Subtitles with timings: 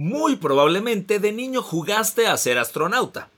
[0.00, 3.28] Muy probablemente de niño jugaste a ser astronauta.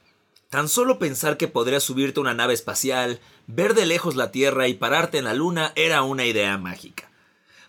[0.48, 4.68] Tan solo pensar que podrías subirte a una nave espacial, ver de lejos la Tierra
[4.68, 7.10] y pararte en la Luna era una idea mágica.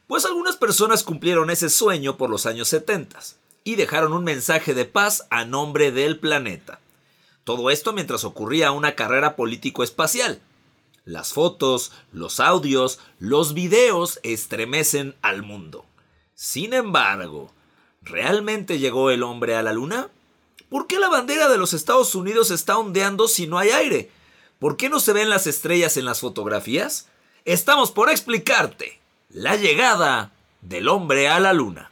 [0.06, 3.20] Pues algunas personas cumplieron ese sueño por los años 70
[3.64, 6.80] y dejaron un mensaje de paz a nombre del planeta.
[7.46, 10.40] Todo esto mientras ocurría una carrera político-espacial.
[11.04, 15.84] Las fotos, los audios, los videos estremecen al mundo.
[16.36, 17.52] Sin embargo,
[18.04, 20.10] ¿realmente llegó el hombre a la luna?
[20.70, 24.10] ¿Por qué la bandera de los Estados Unidos está ondeando si no hay aire?
[24.60, 27.10] ¿Por qué no se ven las estrellas en las fotografías?
[27.46, 29.00] Estamos por explicarte
[29.30, 31.92] la llegada del hombre a la luna.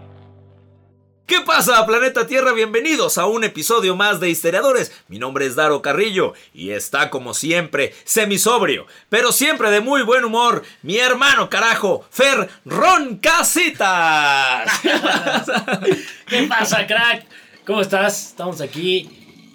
[1.31, 2.51] ¿Qué pasa, planeta Tierra?
[2.51, 4.91] Bienvenidos a un episodio más de Histeriadores.
[5.07, 10.25] Mi nombre es Daro Carrillo y está como siempre, semisobrio, pero siempre de muy buen
[10.25, 14.69] humor, mi hermano carajo, Fer Ron Casitas.
[16.27, 17.23] ¿Qué pasa, crack?
[17.65, 18.31] ¿Cómo estás?
[18.31, 19.09] Estamos aquí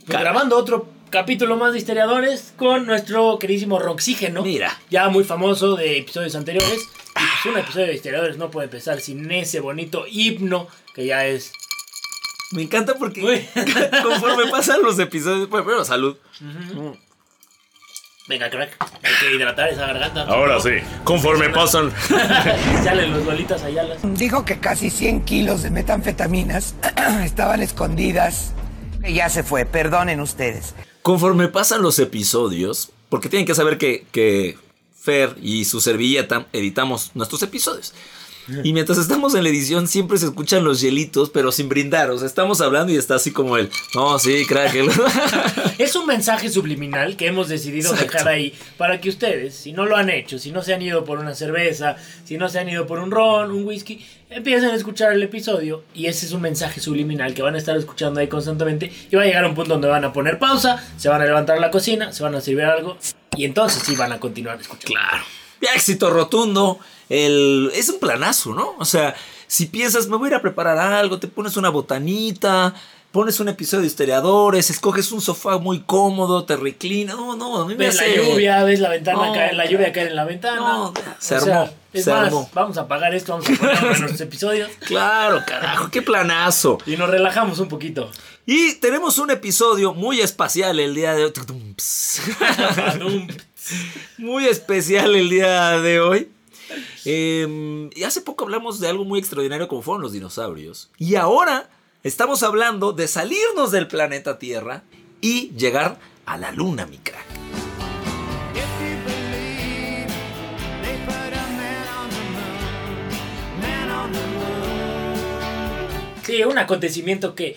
[0.06, 4.42] grabando otro capítulo más de Histeriadores con nuestro queridísimo Roxígeno.
[4.42, 4.80] Mira.
[4.88, 6.80] Ya muy famoso de episodios anteriores.
[6.80, 11.26] Y pues un episodio de Histeriadores no puede empezar sin ese bonito himno que ya
[11.26, 11.52] es
[12.52, 13.48] me encanta porque
[14.02, 16.16] conforme pasan los episodios, bueno, salud.
[18.28, 20.22] Venga, crack, hay que hidratar esa garganta.
[20.22, 20.70] Ahora sí,
[21.04, 21.92] conforme pasan.
[22.84, 23.96] Salen los bolitas Ayala.
[24.02, 26.74] Dijo que casi 100 kilos de metanfetaminas
[27.24, 28.52] estaban escondidas.
[29.08, 30.74] Ya se fue, perdonen ustedes.
[31.02, 34.58] Conforme pasan los episodios, porque tienen que saber que, que
[35.00, 37.94] Fer y su servilleta editamos nuestros episodios.
[38.62, 42.10] Y mientras estamos en la edición siempre se escuchan los hielitos, pero sin brindar.
[42.10, 44.74] O sea, estamos hablando y está así como el, no, sí, crack.
[45.78, 49.96] es un mensaje subliminal que hemos decidido dejar ahí para que ustedes, si no lo
[49.96, 52.86] han hecho, si no se han ido por una cerveza, si no se han ido
[52.86, 56.80] por un ron, un whisky, empiecen a escuchar el episodio y ese es un mensaje
[56.80, 59.74] subliminal que van a estar escuchando ahí constantemente y va a llegar a un punto
[59.74, 62.40] donde van a poner pausa, se van a levantar a la cocina, se van a
[62.40, 62.96] servir algo
[63.36, 64.86] y entonces sí van a continuar escuchando.
[64.86, 65.24] Claro.
[65.74, 66.78] Éxito rotundo
[67.08, 68.74] el, es un planazo, ¿no?
[68.78, 69.14] O sea,
[69.46, 72.74] si piensas, me voy a ir a preparar algo, te pones una botanita,
[73.12, 77.16] pones un episodio de historiadores, escoges un sofá muy cómodo, te reclinas.
[77.16, 80.08] No, no, a mí me ves la lluvia, ves la ventana caer, la lluvia caer
[80.08, 80.56] en la ventana.
[80.56, 81.70] No, se armó.
[81.92, 84.70] es más, vamos a pagar esto, vamos a poner nuestros episodios.
[84.80, 86.78] Claro, carajo, qué planazo.
[86.86, 88.10] Y nos relajamos un poquito.
[88.44, 91.32] Y tenemos un episodio muy espacial el día de hoy.
[94.18, 96.28] muy especial el día de hoy.
[97.04, 100.90] Em, y hace poco hablamos de algo muy extraordinario como fueron los dinosaurios.
[100.98, 101.70] Y ahora
[102.02, 104.82] estamos hablando de salirnos del planeta Tierra
[105.20, 107.24] y llegar a la luna, mi crack.
[116.24, 117.56] Sí, un acontecimiento que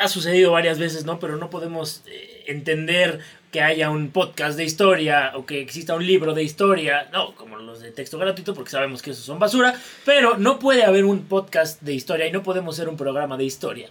[0.00, 1.18] ha sucedido varias veces, ¿no?
[1.18, 3.20] Pero no podemos eh, entender
[3.54, 7.56] que haya un podcast de historia o que exista un libro de historia, no, como
[7.56, 11.26] los de texto gratuito, porque sabemos que esos son basura, pero no puede haber un
[11.26, 13.90] podcast de historia y no podemos ser un programa de historia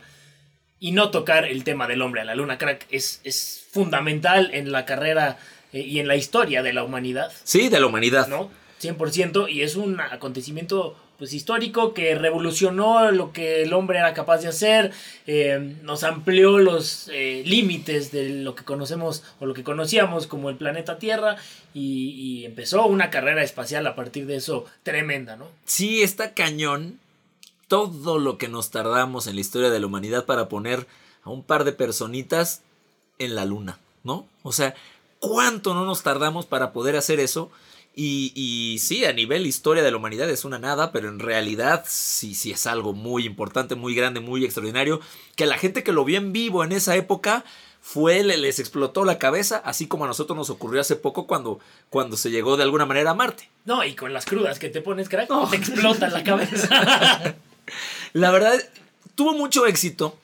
[0.82, 4.74] y no tocar el tema del hombre a la luna, crack, es, es fundamental en
[4.74, 5.38] la carrera
[5.72, 7.32] eh, y en la historia de la humanidad.
[7.46, 8.28] Sí, de la humanidad.
[8.28, 8.52] ¿No?
[8.82, 14.40] 100% y es un acontecimiento pues histórico que revolucionó lo que el hombre era capaz
[14.40, 14.92] de hacer,
[15.28, 20.50] eh, nos amplió los eh, límites de lo que conocemos o lo que conocíamos como
[20.50, 21.38] el planeta Tierra
[21.74, 25.48] y, y, empezó una carrera espacial a partir de eso tremenda, ¿no?
[25.66, 27.00] Sí, está cañón
[27.68, 30.86] todo lo que nos tardamos en la historia de la humanidad para poner
[31.24, 32.62] a un par de personitas
[33.18, 34.28] en la luna, ¿no?
[34.44, 34.76] O sea,
[35.20, 37.50] ¿cuánto no nos tardamos para poder hacer eso?
[37.96, 41.86] Y, y, sí, a nivel historia de la humanidad es una nada, pero en realidad
[41.88, 45.00] sí, sí es algo muy importante, muy grande, muy extraordinario.
[45.36, 47.46] Que la gente que lo vio en vivo en esa época
[47.82, 51.60] fue, les explotó la cabeza, así como a nosotros nos ocurrió hace poco cuando,
[51.90, 53.50] cuando se llegó de alguna manera a Marte.
[53.66, 57.36] No, y con las crudas que te pones, crack, te explota la cabeza.
[58.14, 58.58] la verdad,
[59.16, 60.18] tuvo mucho éxito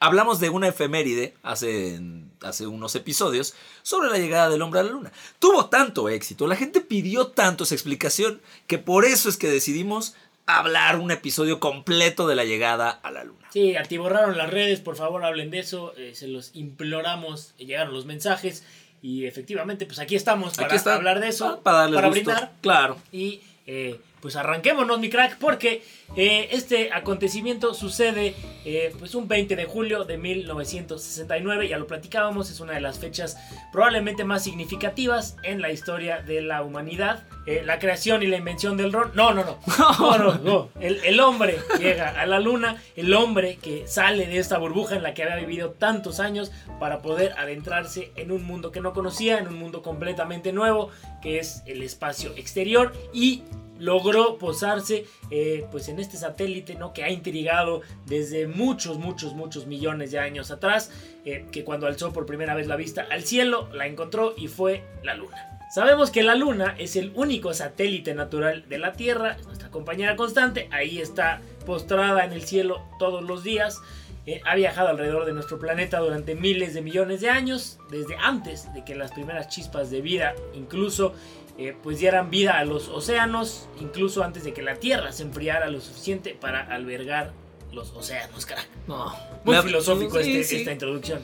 [0.00, 2.00] hablamos de una efeméride hace,
[2.42, 5.12] hace unos episodios sobre la llegada del hombre a la luna.
[5.38, 10.14] Tuvo tanto éxito, la gente pidió tanto esa explicación que por eso es que decidimos
[10.46, 13.46] hablar un episodio completo de la llegada a la luna.
[13.52, 18.04] Sí, atiborraron las redes, por favor hablen de eso, eh, se los imploramos, llegaron los
[18.06, 18.64] mensajes
[19.02, 20.94] Y efectivamente, pues aquí estamos para Aquí está.
[20.94, 22.10] hablar de eso, Ah, para darles gusto.
[22.10, 22.52] brindar.
[22.60, 22.98] Claro.
[23.10, 25.82] Y eh, pues arranquémonos, mi crack, porque
[26.16, 28.34] eh, este acontecimiento sucede
[28.64, 32.98] eh, pues un 20 de julio de 1969, ya lo platicábamos, es una de las
[32.98, 33.36] fechas
[33.72, 37.24] probablemente más significativas en la historia de la humanidad.
[37.46, 39.12] Eh, la creación y la invención del ron.
[39.14, 39.58] No, no, no.
[40.00, 40.68] No, no, no.
[40.80, 45.02] El, el hombre llega a la luna, el hombre que sale de esta burbuja en
[45.02, 49.38] la que había vivido tantos años para poder adentrarse en un mundo que no conocía,
[49.38, 50.90] en un mundo completamente nuevo,
[51.22, 53.42] que es el espacio exterior y
[53.80, 56.92] logró posarse eh, pues en este satélite ¿no?
[56.92, 60.92] que ha intrigado desde muchos, muchos, muchos millones de años atrás,
[61.24, 64.84] eh, que cuando alzó por primera vez la vista al cielo, la encontró y fue
[65.02, 65.46] la luna.
[65.70, 70.16] Sabemos que la luna es el único satélite natural de la Tierra, es nuestra compañera
[70.16, 73.80] constante, ahí está postrada en el cielo todos los días.
[74.26, 78.72] Eh, ha viajado alrededor de nuestro planeta durante miles de millones de años, desde antes
[78.74, 81.14] de que las primeras chispas de vida incluso
[81.58, 85.68] eh, pues dieran vida a los océanos, incluso antes de que la Tierra se enfriara
[85.70, 87.32] lo suficiente para albergar
[87.72, 88.46] los océanos.
[88.86, 89.14] No.
[89.44, 90.56] Muy La- filosófico sí, este- sí.
[90.56, 91.20] esta introducción.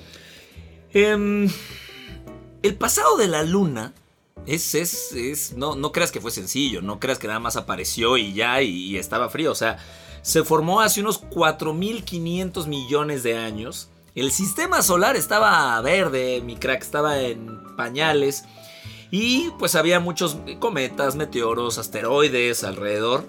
[0.92, 1.50] Em,
[2.62, 3.92] el pasado de la luna
[4.46, 8.16] es, es, es no, no creas que fue sencillo, no creas que nada más apareció
[8.16, 9.50] y ya y, y estaba frío.
[9.52, 9.78] O sea,
[10.22, 13.88] se formó hace unos 4.500 millones de años.
[14.14, 18.44] El sistema solar estaba verde, mi crack estaba en pañales.
[19.10, 23.24] Y pues había muchos cometas, meteoros, asteroides alrededor.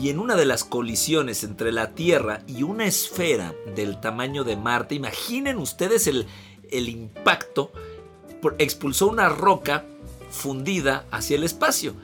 [0.00, 4.56] Y en una de las colisiones entre la Tierra y una esfera del tamaño de
[4.56, 6.26] Marte, imaginen ustedes el,
[6.70, 7.72] el impacto,
[8.58, 9.84] expulsó una roca
[10.30, 11.94] fundida hacia el espacio.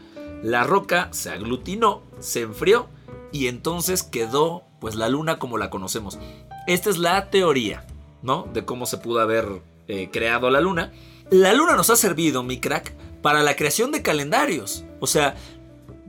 [0.43, 2.89] La roca se aglutinó, se enfrió
[3.33, 6.19] y entonces quedó pues la luna como la conocemos.
[6.67, 7.87] Esta es la teoría,
[8.23, 8.49] ¿no?
[8.53, 10.93] De cómo se pudo haber eh, creado la luna.
[11.31, 14.85] La luna nos ha servido, mi crack, para la creación de calendarios.
[15.01, 15.35] O sea,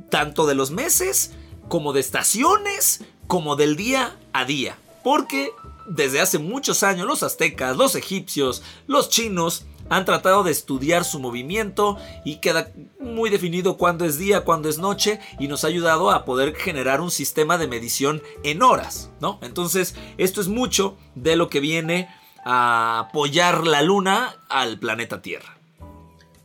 [0.10, 1.32] tanto de los meses,
[1.68, 4.78] como de estaciones, como del día a día.
[5.04, 5.52] Porque
[5.88, 11.20] desde hace muchos años los aztecas, los egipcios, los chinos han tratado de estudiar su
[11.20, 16.12] movimiento y queda muy definido cuándo es día, cuándo es noche y nos ha ayudado
[16.12, 19.40] a poder generar un sistema de medición en horas, ¿no?
[19.42, 22.10] Entonces, esto es mucho de lo que viene
[22.50, 25.58] a apoyar la luna al planeta Tierra.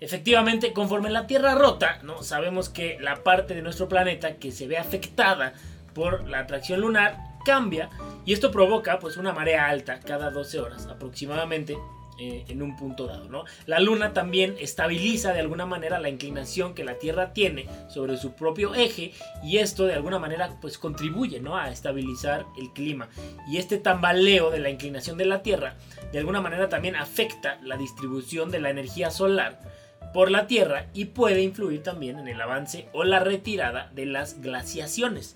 [0.00, 2.24] Efectivamente, conforme la Tierra rota, ¿no?
[2.24, 5.52] sabemos que la parte de nuestro planeta que se ve afectada
[5.94, 7.88] por la atracción lunar cambia
[8.24, 11.78] y esto provoca pues una marea alta cada 12 horas aproximadamente
[12.18, 13.44] eh, en un punto dado, ¿no?
[13.66, 18.32] La luna también estabiliza de alguna manera la inclinación que la Tierra tiene sobre su
[18.32, 19.12] propio eje
[19.42, 21.56] y esto de alguna manera pues contribuye, ¿no?
[21.56, 23.08] A estabilizar el clima.
[23.48, 25.76] Y este tambaleo de la inclinación de la Tierra
[26.12, 29.60] de alguna manera también afecta la distribución de la energía solar
[30.12, 34.40] por la Tierra y puede influir también en el avance o la retirada de las
[34.40, 35.34] glaciaciones.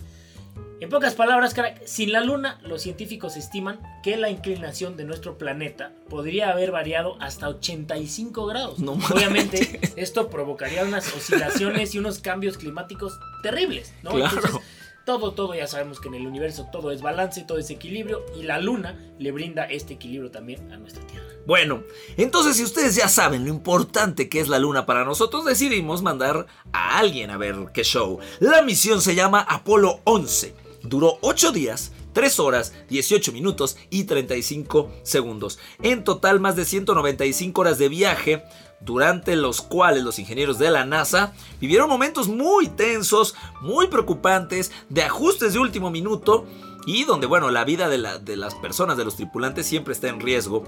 [0.78, 5.38] En pocas palabras, crack, sin la Luna, los científicos estiman que la inclinación de nuestro
[5.38, 8.78] planeta podría haber variado hasta 85 grados.
[8.78, 14.10] No Obviamente, esto provocaría unas oscilaciones y unos cambios climáticos terribles, ¿no?
[14.10, 14.36] Claro.
[14.36, 14.60] Entonces,
[15.06, 18.42] todo, todo, ya sabemos que en el universo todo es balance, todo es equilibrio y
[18.42, 21.24] la Luna le brinda este equilibrio también a nuestra Tierra.
[21.46, 21.84] Bueno,
[22.16, 26.48] entonces si ustedes ya saben lo importante que es la luna para nosotros, decidimos mandar
[26.72, 28.18] a alguien a ver qué show.
[28.40, 30.54] La misión se llama Apolo 11.
[30.82, 35.60] Duró 8 días, 3 horas, 18 minutos y 35 segundos.
[35.82, 38.42] En total más de 195 horas de viaje,
[38.80, 45.02] durante los cuales los ingenieros de la NASA vivieron momentos muy tensos, muy preocupantes, de
[45.02, 46.44] ajustes de último minuto
[46.86, 50.08] y donde, bueno, la vida de, la- de las personas, de los tripulantes, siempre está
[50.08, 50.62] en riesgo.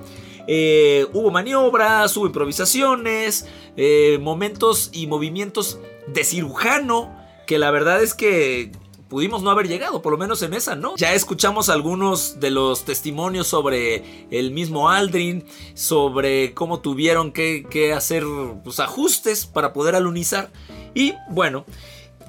[0.49, 3.47] Eh, hubo maniobras, hubo improvisaciones,
[3.77, 7.15] eh, momentos y movimientos de cirujano,
[7.47, 8.73] que la verdad es que
[9.09, 10.97] pudimos no haber llegado, por lo menos en esa, ¿no?
[10.97, 17.93] Ya escuchamos algunos de los testimonios sobre el mismo Aldrin, sobre cómo tuvieron que, que
[17.93, 18.25] hacer
[18.65, 20.51] pues, ajustes para poder alunizar.
[20.95, 21.65] Y bueno,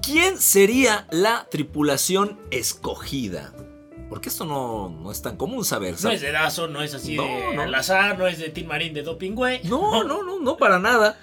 [0.01, 3.53] ¿quién sería la tripulación escogida?
[4.09, 5.91] Porque esto no, no es tan común saber.
[5.91, 6.15] No ¿sabes?
[6.15, 7.61] es de Dazo, no es así No, de no.
[7.61, 9.61] al azar, no es de Tim Marín de Doping Güey.
[9.65, 11.19] No, no, no, no para nada.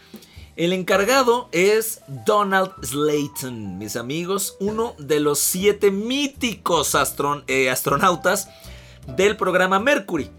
[0.57, 6.97] El encargado es Donald Slayton, mis amigos, uno de los siete míticos
[7.47, 8.49] eh, astronautas
[9.07, 10.31] del programa Mercury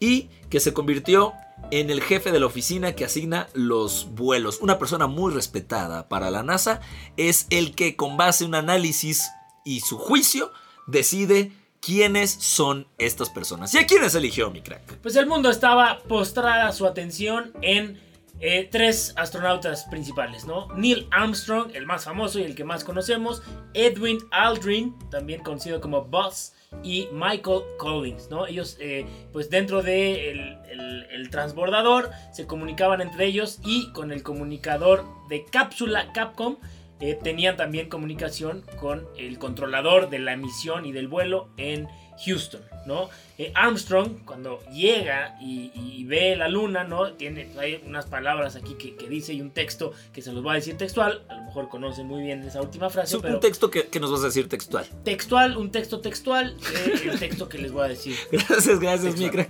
[0.00, 1.34] y que se convirtió
[1.70, 4.58] en el jefe de la oficina que asigna los vuelos.
[4.62, 6.80] Una persona muy respetada para la NASA
[7.18, 9.28] es el que con base en un análisis
[9.66, 10.50] y su juicio
[10.86, 13.74] decide quiénes son estas personas.
[13.74, 14.96] ¿Y a quiénes eligió mi crack?
[15.02, 18.07] Pues el mundo estaba postrada su atención en
[18.40, 20.72] eh, tres astronautas principales, ¿no?
[20.74, 23.42] Neil Armstrong, el más famoso y el que más conocemos,
[23.74, 26.52] Edwin Aldrin, también conocido como Buzz,
[26.82, 28.46] y Michael Collins, ¿no?
[28.46, 34.22] Ellos, eh, pues dentro del de el, transbordador, se comunicaban entre ellos y con el
[34.22, 36.56] comunicador de cápsula Capcom,
[37.00, 41.88] eh, tenían también comunicación con el controlador de la misión y del vuelo en
[42.24, 43.08] Houston, ¿no?
[43.38, 47.12] Eh, Armstrong, cuando llega y, ve la luna, ¿no?
[47.12, 50.54] Tiene, hay unas palabras aquí que, dice y un texto que se los va a
[50.56, 51.22] decir textual.
[51.28, 53.18] A lo mejor conocen muy bien esa última frase.
[53.20, 54.86] pero un texto que, nos vas a decir textual.
[55.04, 58.16] Textual, un texto textual, eh, el texto que les voy a decir.
[58.32, 59.46] Gracias, gracias, Micra.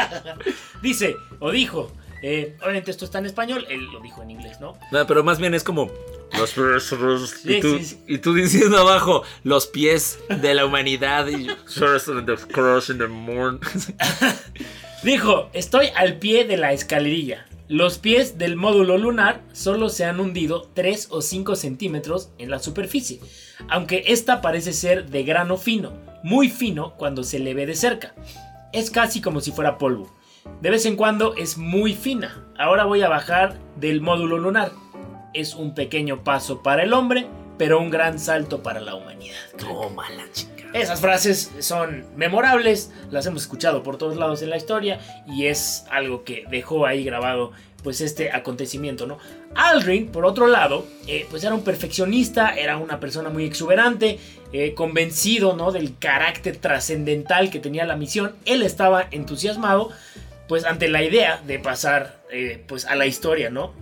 [0.82, 1.90] dice, o dijo,
[2.22, 4.78] eh, obviamente esto está en español, él lo dijo en inglés, ¿no?
[4.92, 5.90] No, pero más bien es como
[6.38, 11.48] los y, tú, y tú diciendo abajo los pies de la humanidad y
[15.02, 17.46] Dijo, estoy al pie de la escalerilla.
[17.68, 22.58] Los pies del módulo lunar solo se han hundido 3 o 5 centímetros en la
[22.58, 23.20] superficie,
[23.68, 28.14] aunque esta parece ser de grano fino, muy fino cuando se le ve de cerca.
[28.72, 30.14] Es casi como si fuera polvo.
[30.60, 32.44] De vez en cuando es muy fina.
[32.58, 34.72] Ahora voy a bajar del módulo lunar
[35.34, 37.26] es un pequeño paso para el hombre,
[37.58, 39.36] pero un gran salto para la humanidad.
[39.58, 40.52] Toma la chica.
[40.72, 45.84] Esas frases son memorables, las hemos escuchado por todos lados en la historia y es
[45.90, 49.18] algo que dejó ahí grabado pues este acontecimiento, ¿no?
[49.54, 54.18] Aldrin, por otro lado, eh, pues era un perfeccionista, era una persona muy exuberante,
[54.52, 55.72] eh, convencido, ¿no?
[55.72, 58.34] Del carácter trascendental que tenía la misión.
[58.44, 59.90] Él estaba entusiasmado,
[60.48, 63.72] pues ante la idea de pasar, eh, pues a la historia, ¿no?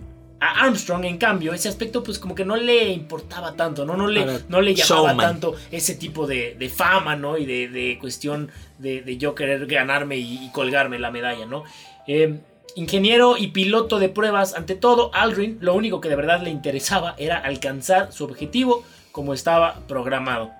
[0.43, 3.95] A Armstrong, en cambio, ese aspecto pues como que no le importaba tanto, ¿no?
[3.95, 7.37] No le, no le llamaba tanto ese tipo de, fama, ¿no?
[7.37, 11.63] Y de, cuestión de, yo querer ganarme y, colgarme la medalla, ¿no?
[12.07, 12.39] Eh,
[12.75, 17.13] ingeniero y piloto de pruebas, ante todo, Aldrin lo único que de verdad le interesaba
[17.19, 20.51] era alcanzar su objetivo como estaba programado.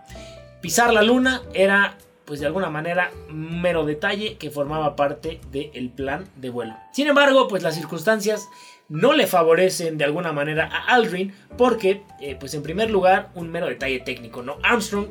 [0.61, 6.25] Pisar la luna era pues de alguna manera mero detalle que formaba parte del plan
[6.37, 6.77] de vuelo.
[6.93, 8.47] Sin embargo, pues las circunstancias
[8.91, 13.49] no le favorecen de alguna manera a Aldrin porque, eh, pues en primer lugar, un
[13.49, 14.57] mero detalle técnico, ¿no?
[14.63, 15.07] Armstrong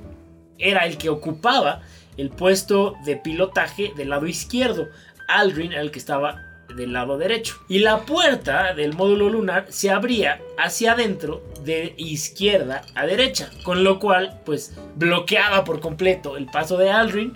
[0.59, 1.81] era el que ocupaba
[2.19, 4.89] el puesto de pilotaje del lado izquierdo,
[5.29, 6.37] Aldrin era el que estaba
[6.77, 7.57] del lado derecho.
[7.69, 13.83] Y la puerta del módulo lunar se abría hacia adentro de izquierda a derecha, con
[13.83, 17.35] lo cual pues bloqueaba por completo el paso de Aldrin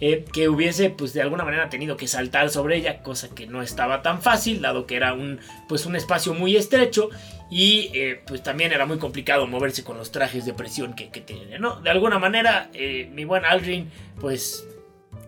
[0.00, 3.62] eh, que hubiese pues de alguna manera tenido que saltar sobre ella, cosa que no
[3.62, 7.10] estaba tan fácil, dado que era un, pues, un espacio muy estrecho
[7.50, 11.20] y eh, pues también era muy complicado moverse con los trajes de presión que, que
[11.20, 11.80] tenía, ¿no?
[11.80, 14.66] De alguna manera, eh, mi buen Aldrin, pues...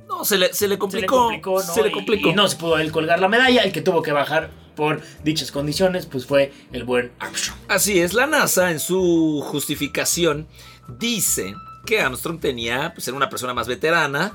[0.08, 1.30] No, se le, se le complicó.
[1.62, 4.12] Se le complicó, Y, no se pudo él colgar la medalla, el que tuvo que
[4.12, 7.58] bajar por dichas condiciones, pues fue el buen Armstrong.
[7.68, 10.46] Así es, la NASA en su justificación
[10.86, 11.54] dice
[11.86, 14.32] que Armstrong tenía, pues era una persona más veterana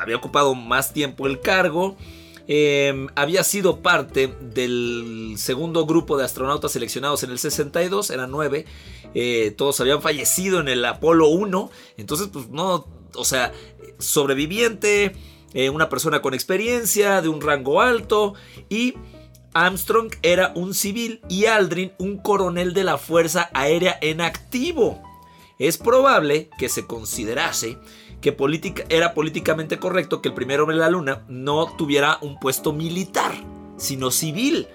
[0.00, 1.96] había ocupado más tiempo el cargo.
[2.50, 8.64] Em, había sido parte del segundo grupo de astronautas seleccionados en el 62, eran nueve.
[9.14, 11.70] Eh, todos habían fallecido en el Apolo 1.
[11.98, 13.52] Entonces, pues no, o sea,
[13.98, 15.14] sobreviviente,
[15.52, 18.32] eh, una persona con experiencia, de un rango alto.
[18.70, 18.94] Y
[19.52, 25.02] Armstrong era un civil y Aldrin un coronel de la Fuerza Aérea en activo.
[25.58, 27.78] Es probable que se considerase
[28.20, 28.36] que
[28.88, 33.32] era políticamente correcto que el primer hombre de la luna no tuviera un puesto militar,
[33.76, 34.68] sino civil.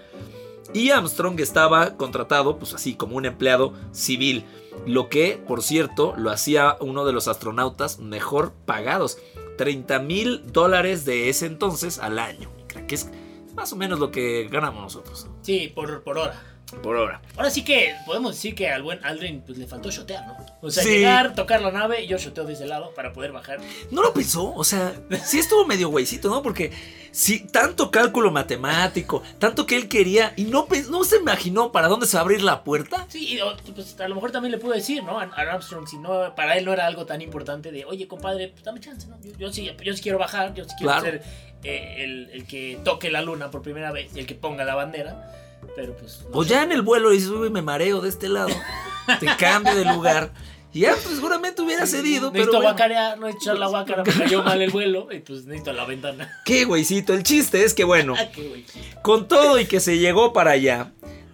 [0.74, 4.46] Y Armstrong estaba contratado, pues así, como un empleado civil.
[4.88, 9.18] Lo que, por cierto, lo hacía uno de los astronautas mejor pagados.
[9.58, 12.50] 30 mil dólares de ese entonces al año.
[12.88, 13.10] Que es
[13.56, 15.28] más o menos lo que ganamos nosotros.
[15.42, 17.22] Sí, por, por hora por hora.
[17.36, 20.38] Ahora sí que podemos decir que al buen Aldrin pues, le faltó shotear, ¿no?
[20.62, 23.60] O sea, llegar, tocar la nave y yo shoteo de ese lado para poder bajar.
[23.92, 24.94] No lo pensó, o sea,
[25.25, 26.42] sí estuvo medio güeycito, ¿no?
[26.42, 26.72] Porque
[27.12, 32.08] si tanto cálculo matemático, tanto que él quería y no, no se imaginó para dónde
[32.08, 33.06] se va a abrir la puerta.
[33.10, 33.39] Sí,
[33.75, 35.20] pues a lo mejor también le pudo decir, ¿no?
[35.20, 38.63] A Armstrong, si no, para él no era algo tan importante de, oye, compadre, pues
[38.63, 39.18] dame chance, ¿no?
[39.38, 41.24] Yo, sí, yo sí quiero bajar, yo sí quiero ser
[41.63, 44.75] eh, el, el que toque la luna por primera vez y el que ponga la
[44.75, 45.43] bandera.
[45.75, 46.25] Pero pues.
[46.32, 48.50] pues ya en el vuelo dices, uy, me mareo de este lado.
[49.20, 50.32] te cambio de lugar.
[50.74, 52.32] Y ya, pues seguramente hubiera cedido.
[52.32, 55.08] Necesito pero guacarear, no echar la guacara, me cayó mal el vuelo.
[55.12, 56.41] Y pues necesito la ventana.
[56.46, 57.13] Qué güeycito.
[57.13, 58.27] El chiste es que, bueno, ah,
[59.03, 60.91] con todo y que se llegó para allá,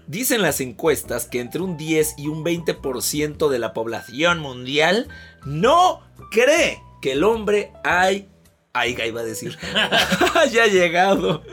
[0.07, 5.07] dicen las encuestas que entre un 10 y un 20% de la población mundial
[5.45, 8.27] no cree que el hombre hay
[8.73, 9.57] Aiga iba a decir,
[10.35, 11.43] haya llegado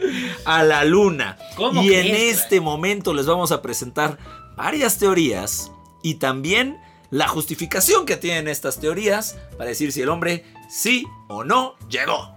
[0.44, 1.38] a la luna.
[1.56, 4.18] ¿Cómo y en este momento les vamos a presentar
[4.56, 6.78] varias teorías y también
[7.10, 12.34] la justificación que tienen estas teorías para decir si el hombre sí o no llegó.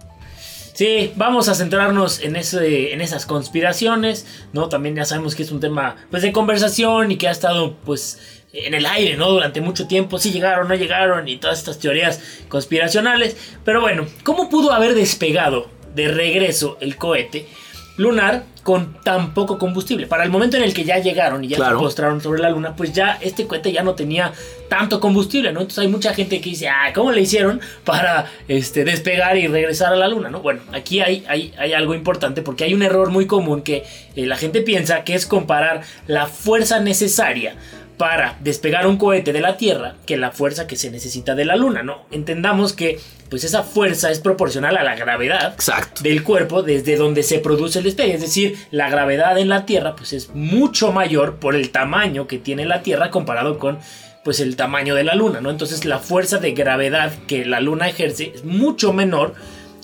[0.80, 4.70] Sí, vamos a centrarnos en, ese, en esas conspiraciones, ¿no?
[4.70, 8.42] También ya sabemos que es un tema pues, de conversación y que ha estado pues
[8.54, 9.28] en el aire, ¿no?
[9.28, 13.36] Durante mucho tiempo, si llegaron, no llegaron y todas estas teorías conspiracionales.
[13.62, 17.46] Pero bueno, ¿cómo pudo haber despegado de regreso el cohete
[18.00, 20.06] lunar con tan poco combustible?
[20.06, 21.78] Para el momento en el que ya llegaron y ya Claro.
[21.78, 24.32] se postraron sobre la luna, pues ya este cohete ya no tenía
[24.68, 25.60] tanto combustible, ¿no?
[25.60, 29.92] Entonces hay mucha gente que dice, ah, ¿cómo le hicieron para este, despegar y regresar
[29.92, 30.40] a la luna, ¿no?
[30.40, 33.84] Bueno, aquí hay, hay, hay algo importante porque hay un error muy común que
[34.16, 37.54] eh, la gente piensa que es comparar la fuerza necesaria
[38.00, 41.54] para despegar un cohete de la Tierra que la fuerza que se necesita de la
[41.54, 42.06] Luna, ¿no?
[42.10, 46.02] Entendamos que pues esa fuerza es proporcional a la gravedad Exacto.
[46.02, 49.96] del cuerpo desde donde se produce el despegue, es decir, la gravedad en la Tierra
[49.96, 53.78] pues es mucho mayor por el tamaño que tiene la Tierra comparado con
[54.24, 55.50] pues el tamaño de la Luna, ¿no?
[55.50, 59.34] Entonces la fuerza de gravedad que la Luna ejerce es mucho menor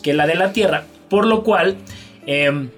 [0.02, 1.76] que la de la Tierra, por lo cual
[2.24, 2.70] em,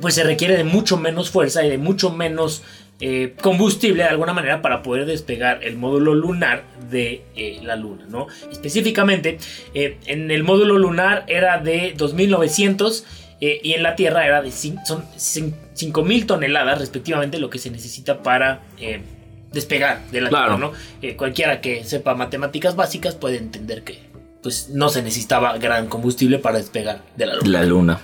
[0.00, 2.62] pues se requiere de mucho menos fuerza y de mucho menos
[3.00, 8.04] eh, combustible de alguna manera para poder despegar el módulo lunar de eh, la luna,
[8.08, 8.26] ¿no?
[8.50, 9.38] Específicamente,
[9.74, 13.04] eh, en el módulo lunar era de 2900
[13.40, 14.78] eh, y en la Tierra era de son
[15.16, 19.00] cin- 5000 toneladas respectivamente lo que se necesita para eh,
[19.52, 20.56] despegar de la Claro.
[20.56, 20.72] Tierra, ¿no?
[21.00, 24.10] Eh, cualquiera que sepa matemáticas básicas puede entender que
[24.42, 27.48] pues no se necesitaba gran combustible para despegar de la luna.
[27.50, 28.00] La luna.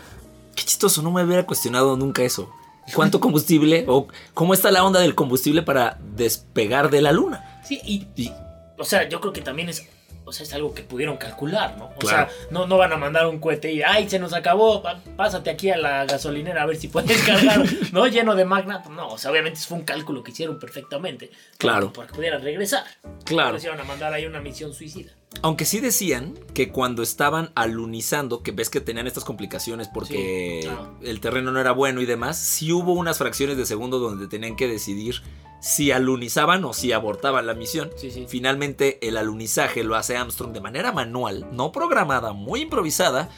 [0.55, 2.51] Qué chistoso, no me hubiera cuestionado nunca eso.
[2.95, 7.61] ¿Cuánto combustible o cómo está la onda del combustible para despegar de la luna?
[7.65, 8.33] Sí, y Y
[8.79, 9.89] O sea, yo creo que también es,
[10.27, 11.87] o sea, es algo que pudieron calcular, ¿no?
[11.87, 12.29] O Claro.
[12.29, 14.83] sea, no, no van a mandar un cohete y, ay, se nos acabó,
[15.17, 18.07] pásate aquí a la gasolinera a ver si puedes cargar, ¿no?
[18.09, 18.83] Lleno de magna.
[18.91, 21.31] No, o sea, obviamente fue un cálculo que hicieron perfectamente.
[21.59, 21.93] Claro.
[21.93, 22.85] Para que pudieran regresar.
[23.25, 23.57] Claro.
[23.63, 25.13] Iban a mandar ahí una misión suicida.
[25.43, 30.67] Aunque sí decían que cuando estaban alunizando, que ves que tenían estas complicaciones porque Sí,
[30.69, 30.99] claro.
[31.03, 34.57] el terreno no era bueno y demás, sí hubo unas fracciones de segundo donde tenían
[34.57, 35.17] que decidir
[35.61, 37.91] si alunizaban o si abortaban la misión.
[37.97, 38.27] Sí, sí.
[38.29, 43.29] Finalmente el alunizaje lo hace Armstrong de manera manual, no programada, muy improvisada,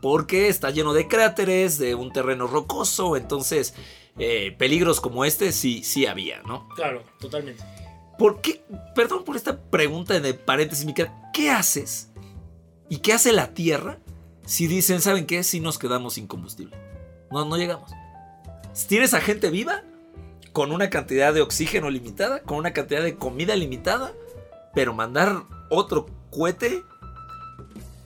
[0.00, 3.74] porque está lleno de cráteres, de un terreno rocoso, entonces
[4.18, 6.68] eh, peligros como este sí, sí había, ¿no?
[6.74, 7.62] Claro, totalmente.
[8.18, 8.62] ¿Por qué?
[8.94, 11.30] Perdón por esta pregunta de paréntesis, Mica.
[11.32, 12.10] ¿Qué haces?
[12.88, 13.98] ¿Y qué hace la Tierra
[14.44, 15.44] si dicen, ¿saben qué?
[15.44, 16.76] Si nos quedamos sin combustible.
[17.30, 17.90] No, no llegamos.
[18.88, 19.82] ¿Tienes a gente viva?
[20.52, 24.12] Con una cantidad de oxígeno limitada, con una cantidad de comida limitada,
[24.74, 26.82] pero mandar otro cohete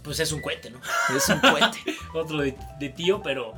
[0.03, 0.81] Pues es un cohete, ¿no?
[1.17, 1.79] es un cohete.
[2.15, 3.55] Otro de, de tío, pero.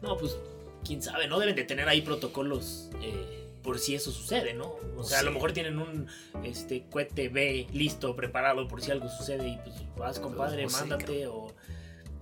[0.00, 0.36] No, pues.
[0.84, 1.38] Quién sabe, ¿no?
[1.38, 2.90] Deben de tener ahí protocolos.
[3.00, 4.74] eh, por si eso sucede, ¿no?
[4.96, 6.08] O sea, a lo mejor tienen un
[6.44, 11.26] este cohete B listo, preparado por si algo sucede y pues vas, compadre, sé, mándate
[11.28, 11.52] o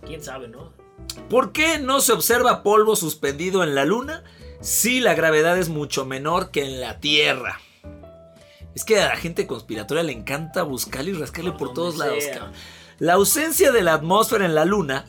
[0.07, 0.73] quién sabe, ¿no?
[1.29, 4.23] ¿Por qué no se observa polvo suspendido en la Luna
[4.61, 7.61] si la gravedad es mucho menor que en la Tierra?
[8.75, 12.23] Es que a la gente conspiratoria le encanta buscarle y rascarle por Por todos lados.
[12.23, 12.53] sea.
[12.99, 15.07] La ausencia de la atmósfera en la Luna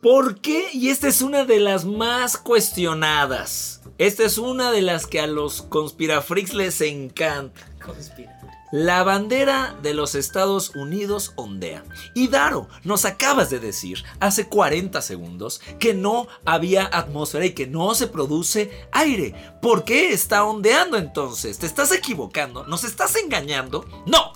[0.02, 0.69] ¿Por qué?
[0.74, 3.84] Y esta es una de las más cuestionadas.
[4.00, 7.62] Esta es una de las que a los conspirafreaks les encanta.
[7.86, 8.40] Conspira.
[8.71, 11.84] La bandera de los Estados Unidos ondea.
[12.15, 17.67] Y Daro, nos acabas de decir hace 40 segundos que no había atmósfera y que
[17.67, 19.36] no se produce aire.
[19.62, 21.60] ¿Por qué está ondeando entonces?
[21.60, 22.65] ¿Te estás equivocando?
[22.65, 23.86] ¿Nos estás engañando?
[24.05, 24.34] No.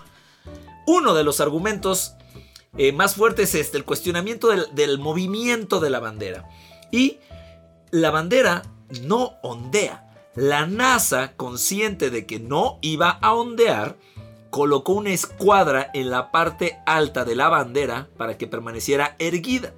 [0.86, 2.15] Uno de los argumentos
[2.78, 6.50] eh, más fuerte es el cuestionamiento del movimiento de la bandera.
[6.91, 7.19] Y
[7.91, 8.63] la bandera
[9.04, 10.02] no ondea.
[10.36, 13.98] La NASA, consciente de que no iba a ondear,
[14.56, 19.74] colocó una escuadra en la parte alta de la bandera para que permaneciera erguida.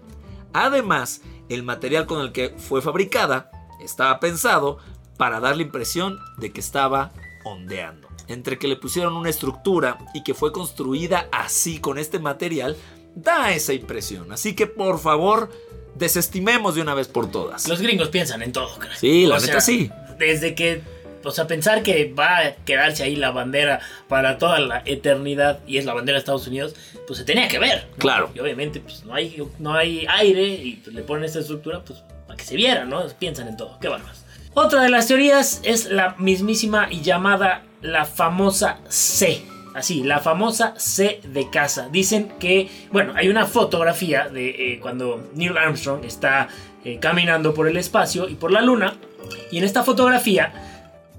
[0.53, 3.49] Además, el material con el que fue fabricada
[3.81, 4.77] estaba pensado
[5.17, 7.11] para dar la impresión de que estaba
[7.43, 8.07] ondeando.
[8.27, 12.77] Entre que le pusieron una estructura y que fue construida así con este material,
[13.15, 14.31] da esa impresión.
[14.31, 15.49] Así que por favor,
[15.95, 17.67] desestimemos de una vez por todas.
[17.67, 18.99] Los gringos piensan en todo, carajo.
[18.99, 19.89] Sí, la O neta sea, sí.
[20.19, 20.83] Desde que,
[21.27, 25.77] o sea, pensar que va a quedarse ahí la bandera para toda la eternidad y
[25.77, 27.87] es la bandera de Estados Unidos, pues se tenía que ver.
[27.91, 27.97] ¿no?
[27.97, 28.31] Claro.
[28.33, 32.03] Y obviamente, pues no hay, no hay aire y pues, le ponen esta estructura, pues
[32.25, 33.05] para que se viera, ¿no?
[33.19, 33.77] Piensan en todo.
[33.79, 34.23] Qué bárbaros.
[34.53, 39.43] Otra de las teorías es la mismísima y llamada la famosa C.
[39.75, 41.89] Así, la famosa C de casa.
[41.91, 46.47] Dicen que, bueno, hay una fotografía de eh, cuando Neil Armstrong está
[46.83, 48.95] eh, caminando por el espacio y por la luna.
[49.51, 50.76] Y en esta fotografía,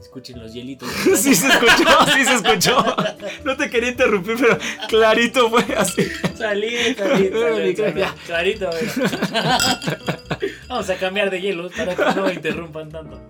[0.08, 0.88] escuchen los hielitos.
[1.16, 2.96] Sí se escuchó, sí se escuchó.
[3.44, 6.02] No te quería interrumpir, pero clarito fue así.
[6.34, 8.02] Salí, salí, salí, salí.
[8.26, 8.70] Clarito.
[10.68, 13.20] Vamos a cambiar de hielos para que no me interrumpan tanto.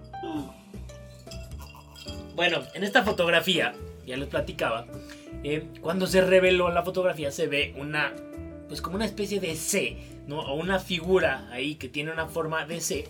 [2.36, 3.74] Bueno, en esta fotografía,
[4.06, 4.86] ya les platicaba,
[5.42, 8.12] eh, cuando se reveló la fotografía se ve una,
[8.68, 9.96] pues como una especie de C,
[10.28, 10.40] ¿no?
[10.40, 13.08] O una figura ahí que tiene una forma de C.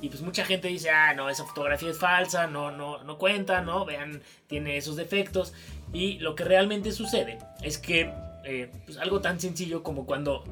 [0.00, 3.60] Y pues mucha gente dice, ah, no, esa fotografía es falsa, no, no, no cuenta,
[3.60, 3.84] ¿no?
[3.84, 5.52] Vean, tiene esos defectos.
[5.92, 8.12] Y lo que realmente sucede es que,
[8.44, 10.44] eh, pues algo tan sencillo como cuando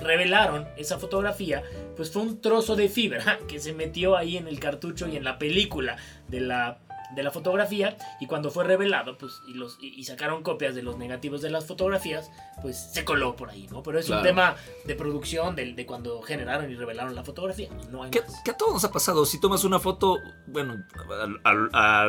[0.00, 1.62] revelaron esa fotografía,
[1.96, 5.24] pues fue un trozo de fibra que se metió ahí en el cartucho y en
[5.24, 5.96] la película
[6.28, 6.78] de la,
[7.14, 10.82] de la fotografía y cuando fue revelado pues y, los, y, y sacaron copias de
[10.82, 12.30] los negativos de las fotografías
[12.62, 14.20] pues se coló por ahí no pero es Claro.
[14.22, 18.20] un tema de producción de, de cuando generaron y revelaron la fotografía no hay ¿Qué,
[18.20, 19.24] más qué a todos nos ha pasado?
[19.24, 20.76] Si tomas una foto, bueno,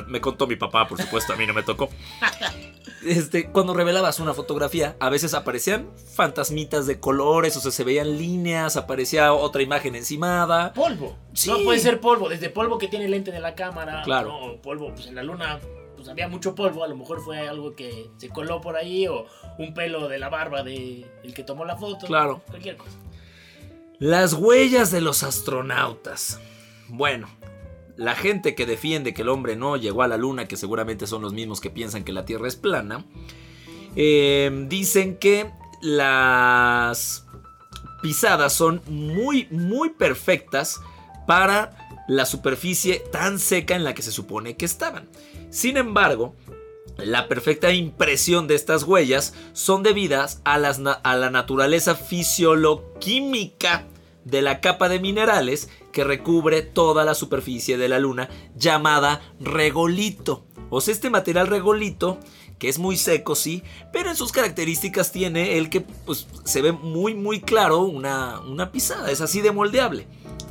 [0.08, 1.90] me contó mi papá, por supuesto, a mí no me tocó.
[3.06, 8.18] Este, cuando revelabas una fotografía, a veces aparecían fantasmitas de colores, o sea, se veían
[8.18, 10.74] líneas, aparecía otra imagen encimada.
[10.74, 11.50] polvo Sí.
[11.50, 14.28] no puede ser polvo desde polvo que tiene el lente de la cámara Claro.
[14.28, 14.46] ¿no?
[14.54, 15.60] o polvo pues en la luna
[15.96, 19.26] pues había mucho polvo a lo mejor fue algo que se coló por ahí o
[19.58, 22.42] un pelo de la barba de el que tomó la foto Claro.
[22.48, 22.98] cualquier cosa
[24.00, 26.40] Las huellas de los astronautas.
[26.88, 27.28] Bueno,
[27.98, 31.22] la gente que defiende que el hombre no llegó a la luna, que seguramente son
[31.22, 33.06] los mismos que piensan que la Tierra es plana,
[33.98, 37.28] eh, dicen que las
[38.02, 40.80] pisadas son muy, muy perfectas
[41.28, 45.08] para la superficie tan seca en la que se supone que estaban.
[45.52, 46.36] Sin embargo,
[46.98, 53.86] la perfecta impresión de estas huellas son debidas a, la naturaleza fisioloquímica
[54.26, 60.48] de la capa de minerales que recubre toda la superficie de la luna llamada regolito.
[60.72, 62.20] O sea, este material regolito,
[62.58, 63.62] que es muy seco, sí,
[63.94, 68.72] pero en sus características tiene el que pues, se ve muy, muy claro una, una
[68.72, 70.08] pisada, es así de moldeable.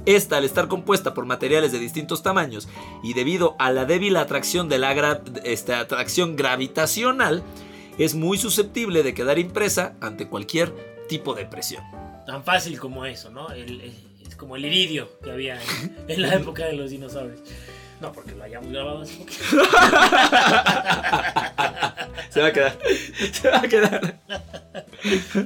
[0.07, 2.69] Esta, al estar compuesta por materiales de distintos tamaños
[3.03, 7.43] y debido a la débil atracción de la gra- esta atracción gravitacional,
[7.99, 10.73] es muy susceptible de quedar impresa ante cualquier
[11.09, 11.83] tipo de presión.
[12.27, 13.95] tan fácil como eso no El- es,
[14.29, 17.41] es como el iridio que había en, en la época de los dinosaurios
[18.01, 19.43] no porque lo hayamos grabado hace poquito
[22.31, 22.79] Se va a quedar.
[23.33, 24.19] Se va a quedar.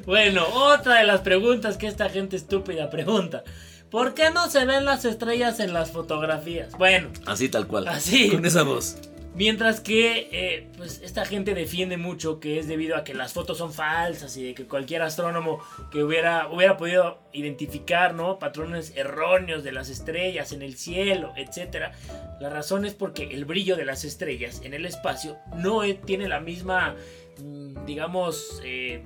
[0.07, 3.45] Bueno, otra de las preguntas que esta gente estúpida pregunta.
[3.93, 6.73] ¿Por qué no se ven las estrellas en las fotografías?
[6.79, 7.87] Bueno, Así tal cual.
[7.89, 8.31] Así.
[8.31, 8.97] Con esa voz.
[9.35, 13.59] mientras que eh, pues esta gente defiende mucho que es debido a que las fotos
[13.59, 15.59] son falsas y de que cualquier astrónomo
[15.91, 18.39] que hubiera, hubiera podido identificar ¿no?
[18.39, 21.93] patrones erróneos de las estrellas en el cielo, etc.
[22.41, 26.41] La razón es porque el brillo de las estrellas en el espacio no tiene la
[26.41, 26.97] misma,
[27.43, 29.03] mm, digamos, eh,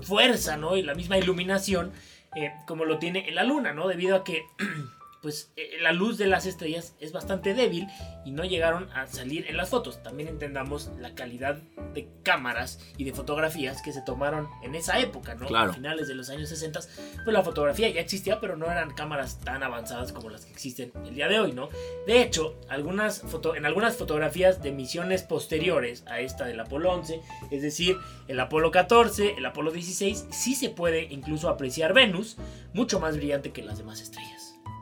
[0.00, 0.76] fuerza, ¿no?
[0.76, 1.92] Y la misma iluminación
[2.36, 3.88] eh, como lo tiene en la luna, ¿no?
[3.88, 4.44] Debido a que,
[5.26, 7.88] pues, eh, la luz de las estrellas es bastante débil
[8.24, 10.00] y no llegaron a salir en las fotos.
[10.00, 11.56] También entendamos la calidad
[11.94, 15.46] de cámaras y de fotografías que se tomaron en esa época, ¿no?
[15.48, 15.72] Claro.
[15.72, 16.78] A finales de los años 60,
[17.24, 20.92] pues la fotografía ya existía, pero no eran cámaras tan avanzadas como las que existen
[21.04, 21.70] el día de hoy, ¿no?
[22.06, 27.20] De hecho, algunas foto- en algunas fotografías de misiones posteriores a esta del Apolo 11,
[27.50, 27.96] es decir,
[28.28, 32.36] el Apolo 14, el Apolo 16, sí se puede incluso apreciar Venus,
[32.74, 34.35] mucho más brillante que las demás estrellas.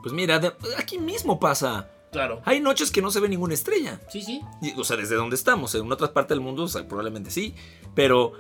[0.04, 1.88] Pues mira, de- aquí mismo pasa.
[2.12, 2.40] Claro.
[2.44, 4.00] Hay noches que no se ve ninguna estrella.
[4.08, 4.40] Sí, sí.
[4.62, 7.56] Y, O sea, desde donde estamos, en otras partes del mundo, o sea, probablemente sí.
[7.96, 8.34] Pero,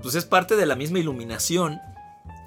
[0.00, 1.78] pues es parte de la misma iluminación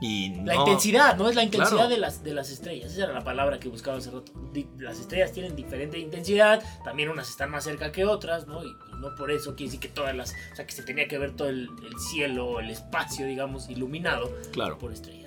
[0.02, 1.30] Y La no- intensidad, ¿no?
[1.30, 1.90] Es la intensidad Claro.
[1.90, 2.92] de, las, de las estrellas.
[2.92, 4.32] Esa era la palabra que buscaba hace rato.
[4.78, 8.62] Las estrellas tienen diferente intensidad, también unas están más cerca que otras, ¿no?
[8.64, 10.34] Y no por eso quiere decir que todas las.
[10.52, 14.30] O sea, que se tenía que ver todo el, el cielo, el espacio, digamos, iluminado
[14.52, 14.78] Claro.
[14.78, 15.25] por estrellas.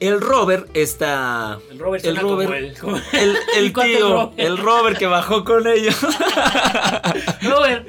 [0.00, 1.58] El rover está.
[1.70, 2.78] El rover El como el.
[2.80, 5.96] como- El, el ¿Y cuánto tío, el rover que bajó con ellos.
[7.42, 7.86] Rover,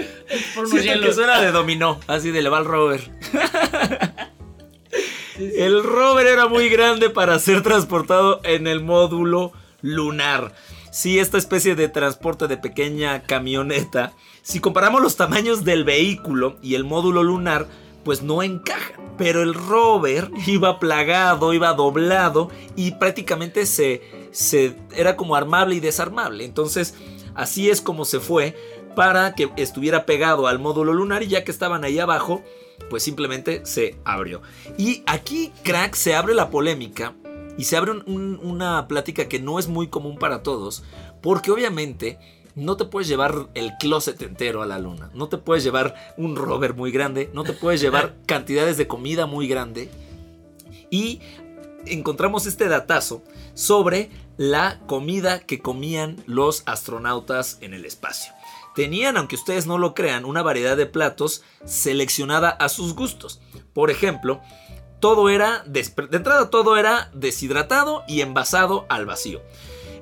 [0.56, 3.10] por que suena de dominó, así de le va el rover.
[5.40, 10.54] El rover era muy grande para ser transportado en el módulo lunar.
[10.92, 16.76] Sí, esta especie de transporte de pequeña camioneta, si comparamos los tamaños del vehículo y
[16.76, 17.68] el módulo lunar,
[18.04, 18.94] pues no encaja.
[19.22, 25.80] Pero el rover iba plagado, iba doblado y prácticamente se, se era como armable y
[25.80, 26.44] desarmable.
[26.44, 26.96] Entonces,
[27.36, 28.56] así es como se fue
[28.96, 32.42] para que estuviera pegado al módulo lunar y ya que estaban ahí abajo,
[32.90, 34.42] pues simplemente se abrió.
[34.76, 37.14] Y aquí, crack, se abre la polémica
[37.60, 40.84] y se abre un- un- una plática que no es muy común para todos,
[41.22, 42.18] porque obviamente
[42.56, 46.36] no te puedes llevar el closet entero a la luna, no te puedes llevar un
[46.36, 49.90] rover muy grande, no te puedes llevar cantidades de comida muy grande.
[50.90, 51.22] Y
[51.86, 58.34] encontramos este datazo sobre la comida que comían los astronautas en el espacio.
[58.76, 63.42] Tenían, aunque ustedes no lo crean, una variedad de platos seleccionada a sus gustos.
[63.74, 64.42] Por ejemplo,
[65.00, 69.42] todo era, de entrada todo era deshidratado y envasado al vacío.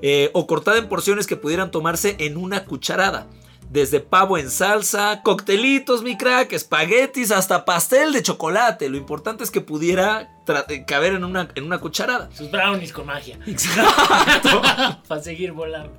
[0.02, 3.28] Eh, o cortada en porciones que pudieran tomarse en una cucharada.
[3.70, 8.90] Desde pavo en salsa, coctelitos, mi crack, espaguetis, hasta pastel de chocolate.
[8.90, 12.30] Lo importante es que pudiera eh, caber en una, en una cucharada.
[12.34, 13.38] Sus brownies con magia.
[13.46, 14.62] Exacto.
[15.08, 15.98] Para seguir volando.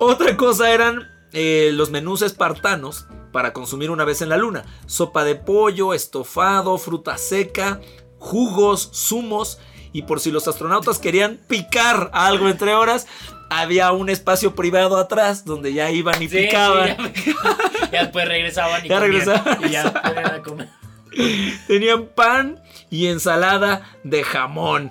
[0.00, 4.64] Otra cosa eran eh, los menús espartanos para consumir una vez en la luna.
[4.86, 7.80] Sopa de pollo, estofado, fruta seca,
[8.18, 9.58] jugos, zumos.
[9.92, 13.06] Y por si los astronautas querían picar algo entre horas,
[13.50, 16.96] había un espacio privado atrás donde ya iban y Sí, picaban.
[17.14, 19.64] sí, ya, ya después regresaban y Ya comían, regresaban.
[19.64, 20.68] Y ya a comer.
[21.66, 24.90] Tenían pan y ensalada de jamón.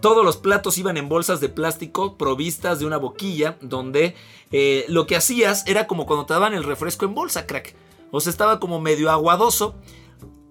[0.00, 4.14] Todos los platos iban en bolsas de plástico provistas de una boquilla donde
[4.52, 7.74] eh, lo que hacías era como cuando te daban el refresco en bolsa, crack.
[8.12, 9.74] O sea, estaba como medio aguadoso.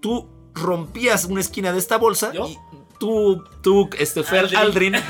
[0.02, 2.48] Tú rompías una esquina de esta bolsa ¿Yo?
[2.48, 2.58] y
[3.00, 4.96] tú, tú, este, Fer Aldrin.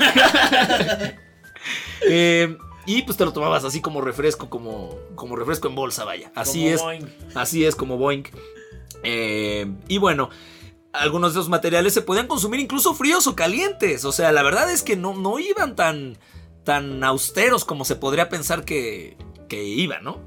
[2.08, 6.30] eh, y pues te lo tomabas así como refresco, como, como refresco en bolsa, vaya.
[6.34, 6.82] Así Como es.
[6.82, 7.14] Boing.
[7.34, 8.24] Así es como Boeing.
[9.02, 10.30] Eh, y bueno,
[10.92, 14.04] algunos de esos materiales se podían consumir incluso fríos o calientes.
[14.04, 16.16] O sea, la verdad es que no, no iban tan,
[16.62, 19.16] tan austeros como se podría pensar que,
[19.48, 20.20] que iban, ¿no?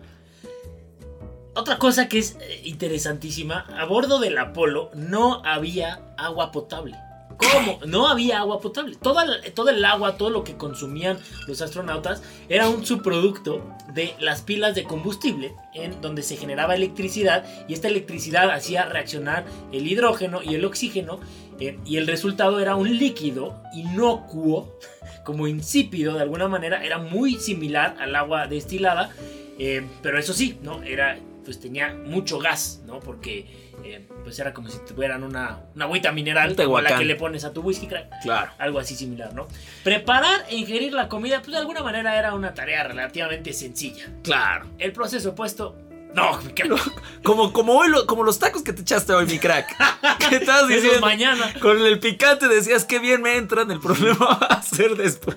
[1.56, 6.98] Otra cosa que es eh, interesantísima, a bordo del Apolo no había agua potable.
[7.40, 7.80] ¿Cómo?
[7.86, 8.96] No había agua potable.
[8.96, 14.42] Toda, todo el agua, todo lo que consumían los astronautas era un subproducto de las
[14.42, 20.42] pilas de combustible en donde se generaba electricidad y esta electricidad hacía reaccionar el hidrógeno
[20.44, 21.20] y el oxígeno
[21.60, 24.78] eh, y el resultado era un líquido inocuo,
[25.24, 29.12] como insípido de alguna manera, era muy similar al agua destilada,
[29.58, 30.84] eh, pero eso sí, ¿no?
[30.84, 31.20] Era,
[31.50, 33.00] pues tenía mucho gas, ¿no?
[33.00, 37.16] Porque eh, pues era como si tuvieran una, una agüita mineral como la que le
[37.16, 38.22] pones a tu whisky crack.
[38.22, 38.52] Claro.
[38.60, 39.48] Algo así similar, ¿no?
[39.84, 44.06] Preparar e ingerir la comida, pues de alguna manera era una tarea relativamente sencilla.
[44.24, 44.68] Claro.
[44.78, 45.76] El proceso opuesto,
[46.14, 46.70] no, mi crack.
[47.24, 49.76] Como, como, hoy lo- como los tacos que te echaste hoy, mi crack.
[50.30, 51.06] ¿Qué estabas Eso es diciendo?
[51.06, 51.54] mañana.
[51.60, 55.36] Con el picante decías que bien me entran, el problema va a ser después.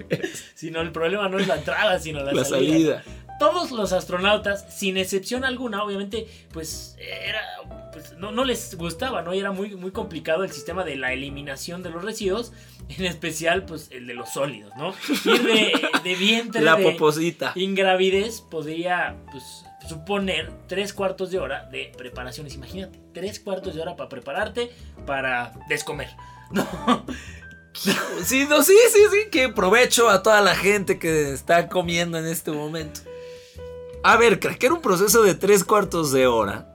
[0.54, 3.02] Sino el problema no es la entrada, sino la, La salida.
[3.02, 3.04] salida.
[3.42, 7.40] Todos los astronautas, sin excepción alguna, obviamente, pues era.
[7.92, 9.34] pues, no, no les gustaba, ¿no?
[9.34, 12.52] Y era muy, muy complicado el sistema de la eliminación de los residuos,
[12.88, 14.94] en especial, pues, el de los sólidos, ¿no?
[15.24, 15.72] Ir de,
[16.04, 17.52] de vientre La de poposita.
[17.56, 22.54] ingravidez podría, pues, suponer tres cuartos de hora de preparaciones.
[22.54, 24.70] Imagínate, tres cuartos de hora para prepararte
[25.04, 26.08] para descomer.
[26.52, 27.04] No.
[28.22, 29.30] Sí, no, sí, sí, sí.
[29.30, 33.00] Que provecho a toda la gente que está comiendo en este momento.
[34.04, 36.68] A ver, crack, que era un proceso de tres cuartos de hora.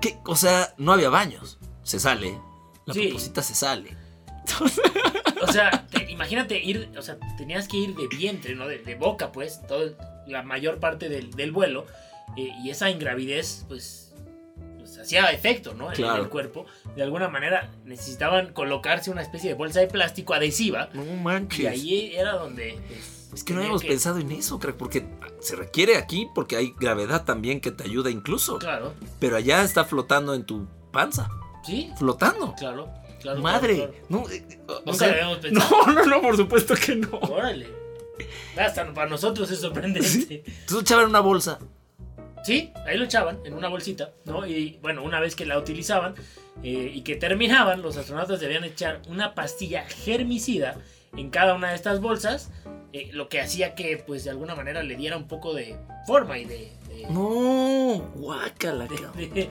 [0.00, 1.58] Que, o sea, no había baños.
[1.82, 2.38] Se sale.
[2.86, 3.16] La Sí.
[3.18, 3.96] se sale.
[5.42, 8.66] O sea, te- imagínate ir, o sea, tenías que ir de vientre, ¿no?
[8.66, 9.94] De, de boca, pues, todo,
[10.26, 11.86] la mayor parte del, del vuelo.
[12.36, 14.14] eh, y esa ingravidez, pues,
[14.78, 15.92] pues, hacía efecto, ¿no?
[15.92, 16.64] En- el cuerpo.
[16.96, 20.88] De alguna manera necesitaban colocarse una especie de bolsa de plástico adhesiva.
[20.94, 21.66] No Y manches.
[21.66, 22.78] ahí era donde...
[22.88, 25.06] pues, es que no habíamos pensado en eso, crack, porque
[25.40, 28.58] se requiere aquí porque hay gravedad también que te ayuda incluso.
[28.58, 28.92] Claro.
[29.18, 31.30] Pero allá está flotando en tu panza.
[31.64, 32.54] Sí, flotando.
[32.58, 32.90] claro.
[33.20, 33.76] claro Madre.
[33.76, 34.06] claro, claro.
[34.08, 35.86] No, eh, o sea, lo habíamos pensado.
[35.86, 37.18] no, no, no, por supuesto que no.
[37.20, 37.82] Órale.
[38.58, 40.42] Hasta para nosotros es sorprendente.
[40.46, 41.58] Entonces echaban una bolsa.
[42.44, 44.44] Sí, ahí lo echaban en una bolsita, ¿no?
[44.46, 46.14] Y bueno, una vez que la utilizaban
[46.62, 50.76] eh, y que terminaban, los astronautas debían echar una pastilla germicida
[51.16, 52.50] en cada una de estas bolsas,
[52.92, 55.76] eh, lo que hacía que, pues, de alguna manera le diera un poco de
[56.06, 59.48] forma y de, de, No, guácala, de- de-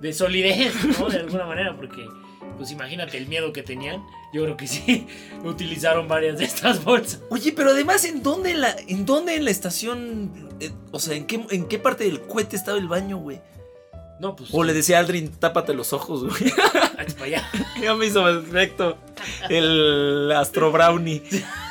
[0.00, 1.08] de solidez, ¿no?
[1.08, 2.04] De alguna manera, porque,
[2.58, 4.04] pues, imagínate el miedo que tenían.
[4.32, 5.06] Yo creo que sí,
[5.44, 7.20] utilizaron varias de estas bolsas.
[7.30, 10.50] Oye, pero además, ¿en dónde en la, en dónde en la estación?
[10.60, 13.40] eh, o sea, ¿en qué, ¿en qué parte del cohete estaba el baño, güey?
[14.20, 16.50] No, pues, O le decía a Aldrin, tápate los ojos, güey.
[16.98, 17.50] "Ay, para allá.
[17.82, 18.96] ya me hizo perfecto
[19.50, 21.22] el Astro Brownie.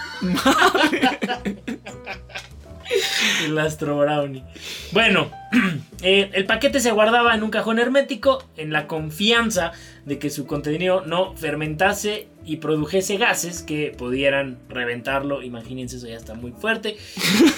[3.44, 4.44] El Astro Brownie.
[4.92, 5.32] Bueno,
[6.04, 9.72] eh, el paquete se guardaba en un cajón hermético en la confianza
[10.06, 15.42] de que su contenido no fermentase y produjese gases que pudieran reventarlo.
[15.42, 16.96] Imagínense, eso ya está muy fuerte.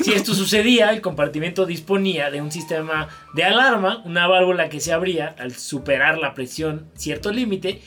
[0.03, 4.93] Si esto sucedía, el compartimento disponía de un sistema de alarma, una válvula que se
[4.93, 7.81] abría al superar la presión cierto límite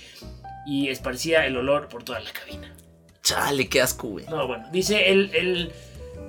[0.67, 2.75] y esparcía el olor por toda la cabina.
[3.23, 4.27] Chale, qué asco, güey.
[4.27, 5.73] No, bueno, dice el, el-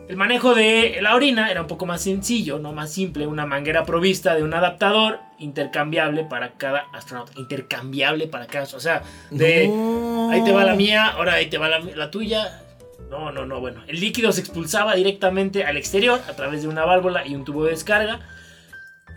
[0.09, 3.85] el manejo de la orina era un poco más sencillo, no más simple, una manguera
[3.85, 7.31] provista de un adaptador intercambiable para cada astronauta.
[7.37, 10.29] Intercambiable para cada, o sea, de No.
[10.31, 12.61] ahí te va la mía, ahora ahí te va la, la tuya.
[13.09, 13.83] No, no, no, bueno.
[13.87, 17.63] El líquido se expulsaba directamente al exterior a través de una válvula y un tubo
[17.63, 18.19] de descarga.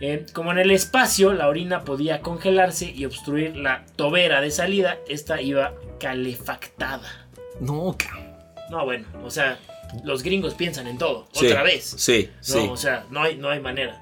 [0.01, 4.97] Eh, como en el espacio la orina podía congelarse y obstruir la tobera de salida,
[5.09, 7.24] esta iba calefactada.
[7.59, 8.25] No, cabrón.
[8.69, 9.59] No, bueno, o sea,
[10.03, 11.95] los gringos piensan en todo, Sí, otra vez.
[11.97, 12.67] Sí, No, sí.
[12.71, 14.01] o sea, no hay, no hay manera.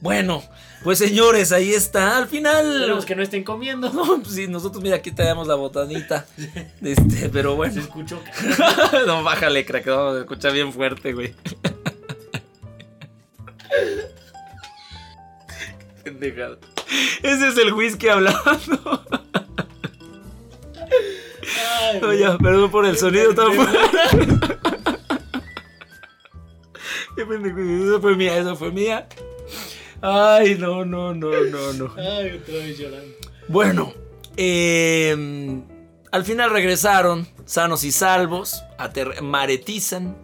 [0.00, 0.42] Bueno,
[0.82, 2.18] pues señores, ahí está.
[2.18, 2.72] Al final.
[2.74, 3.88] Esperemos que no estén comiendo.
[3.92, 6.26] No, pues sí, nosotros, mira, aquí te damos la botanita.
[6.82, 7.80] Este, pero Se bueno.
[7.80, 8.20] escuchó.
[9.06, 11.34] no, bájale, crack, no, se escucha bien fuerte, güey.
[16.02, 16.58] Pendejada.
[17.22, 19.04] Ese es el whisky hablando.
[22.02, 23.78] Ay, ya, perdón por el sonido tan fuerte.
[27.16, 29.06] Qué pendejo, eso fue mía, eso fue mía.
[30.00, 31.94] Ay, no, no, no, no, no.
[31.96, 33.14] Ay, otra vez llorando.
[33.48, 33.92] Bueno,
[34.36, 35.60] eh,
[36.10, 38.62] al final regresaron sanos y salvos,
[39.22, 40.16] maretizan,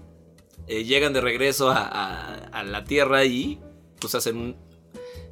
[0.67, 3.61] eh, llegan de regreso a, a- a la tierra y
[4.01, 4.57] pues hacen un...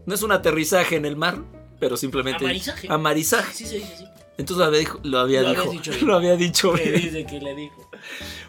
[0.04, 1.38] No es un aterrizaje en el mar,
[1.80, 2.44] pero simplemente...
[2.44, 2.86] Amarizaje.
[2.90, 3.52] Amarizaje.
[3.54, 3.86] Sí, sí, sí.
[3.98, 4.04] sí.
[4.38, 6.06] Entonces lo había, dijo- lo había Lo dicho bien.
[6.06, 7.02] Lo había dicho ¿Qué bien.
[7.02, 7.90] dice que le dijo?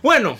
[0.04, 0.38] Bueno,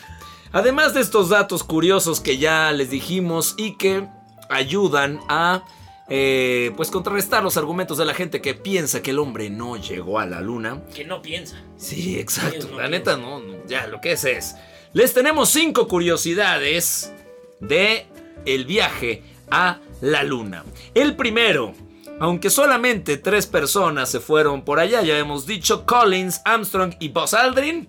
[0.52, 4.08] además de estos datos curiosos que ya les dijimos y que
[4.50, 5.64] ayudan a
[6.10, 10.20] eh, pues contrarrestar los argumentos de la gente que piensa que el hombre no llegó
[10.20, 10.82] a la luna.
[10.96, 11.62] Que no piensa.
[11.78, 12.68] Sí, exacto.
[12.72, 14.56] No la neta no, no, ya lo que es es.
[14.94, 17.12] Les tenemos cinco curiosidades
[17.60, 18.06] de
[18.46, 20.64] el viaje a la luna.
[20.94, 21.74] El primero,
[22.20, 27.34] aunque solamente tres personas se fueron por allá, ya hemos dicho Collins, Armstrong y Buzz
[27.34, 27.88] Aldrin,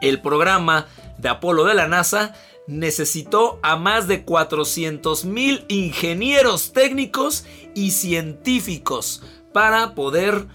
[0.00, 0.86] el programa
[1.18, 2.34] de Apolo de la NASA
[2.66, 7.44] necesitó a más de 400 mil ingenieros técnicos
[7.74, 10.46] y científicos para poder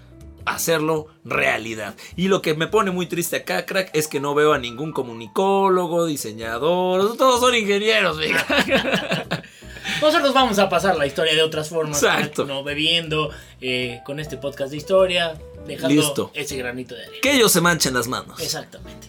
[0.46, 1.94] hacerlo realidad.
[2.16, 4.92] Y lo que me pone muy triste acá, crack, es que no veo a ningún
[4.92, 8.18] comunicólogo, diseñador, todos son ingenieros.
[10.00, 12.02] Nosotros vamos a pasar la historia de otras formas.
[12.02, 12.44] Exacto.
[12.44, 13.30] No bebiendo,
[13.60, 15.34] eh, con este podcast de historia,
[15.66, 16.30] dejando Listo.
[16.34, 17.18] ese granito de arena.
[17.22, 18.40] que ellos se manchen las manos.
[18.40, 19.08] Exactamente.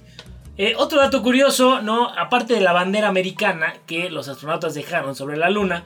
[0.57, 2.09] Eh, otro dato curioso, ¿no?
[2.17, 5.83] Aparte de la bandera americana que los astronautas dejaron sobre la Luna,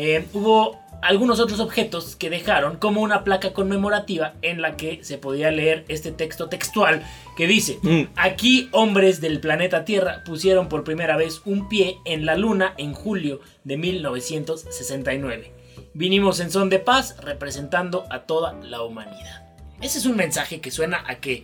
[0.00, 5.18] eh, hubo algunos otros objetos que dejaron, como una placa conmemorativa en la que se
[5.18, 7.02] podía leer este texto textual
[7.36, 8.02] que dice: Mm.
[8.14, 12.94] Aquí, hombres del planeta Tierra pusieron por primera vez un pie en la Luna en
[12.94, 15.52] julio de 1969.
[15.94, 19.48] Vinimos en son de paz representando a toda la humanidad.
[19.80, 21.42] Ese es un mensaje que suena a que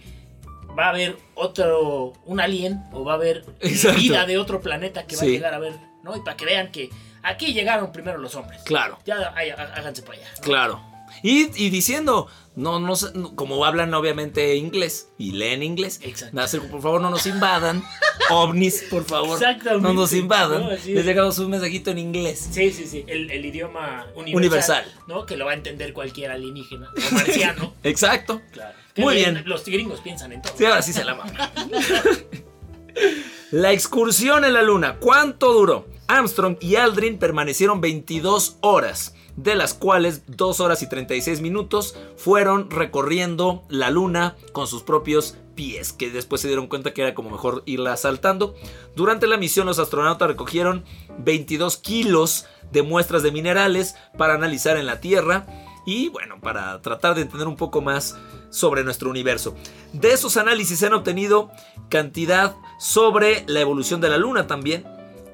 [0.79, 4.01] va a haber otro, un alien o va a haber Exacto.
[4.01, 5.73] vida de otro planeta que va a llegar a ver,
[6.05, 6.17] ¿no?
[6.17, 6.91] Y para que vean que
[7.25, 8.63] aquí llegaron primero los hombres.
[8.65, 8.99] Claro.
[9.05, 10.29] Ya ay, háganse para allá.
[10.37, 10.43] ¿no?
[10.43, 10.95] Claro.
[11.23, 12.95] Y, y diciendo, no, no,
[13.37, 16.69] como hablan obviamente inglés y leen inglés, Exacto.
[16.69, 17.85] por favor no nos invadan,
[18.31, 19.39] ovnis, por favor,
[19.81, 21.07] no nos invadan, No, les es.
[21.07, 22.49] dejamos un mensajito en inglés.
[22.51, 23.05] Sí, sí, sí.
[23.07, 24.85] El, el idioma universal, Universal.
[25.07, 25.25] ¿no?
[25.25, 27.75] Que lo va a entender cualquier alienígena o marciano.
[27.85, 28.43] Exacto.
[28.51, 28.75] claro.
[28.97, 29.43] Muy bien.
[29.47, 30.55] Los gringos piensan en todo.
[30.59, 31.33] Sí, ahora sí se la mama.
[33.51, 35.87] la excursión en la luna, ¿cuánto duró?
[36.09, 39.15] Armstrong y Aldrin permanecieron 22 horas.
[39.37, 45.37] de las cuales 2 horas y 36 minutos fueron recorriendo la luna con sus propios
[45.57, 48.55] pies, que después se dieron cuenta que era como mejor irla saltando.
[48.95, 50.85] Durante la misión los astronautas recogieron
[51.19, 55.47] 22 kilos de muestras de minerales para analizar en la Tierra
[55.87, 58.17] y bueno, para tratar de entender un poco más
[58.51, 59.55] sobre nuestro universo.
[59.93, 61.51] De esos análisis se han obtenido
[61.89, 64.85] cantidad sobre la evolución de la Luna también.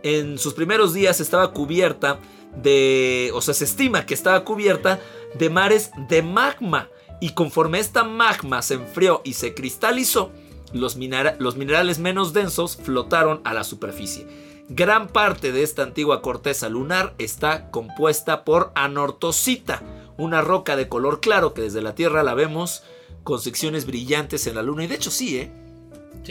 [0.03, 2.19] En sus primeros días estaba cubierta
[2.63, 5.01] de, o sea, se estima que estaba cubierta
[5.35, 6.89] de mares de magma.
[7.21, 10.33] Y conforme esta magma se enfrió y se cristalizó,
[10.73, 10.97] los,
[11.39, 14.27] los minerales menos densos flotaron a la superficie.
[14.69, 19.83] Gran parte de esta antigua corteza lunar está compuesta por anortosita,
[20.17, 22.85] una roca de color claro que desde la Tierra la vemos
[23.25, 24.85] con secciones brillantes en la Luna.
[24.85, 25.53] Y de hecho sí, ¿eh?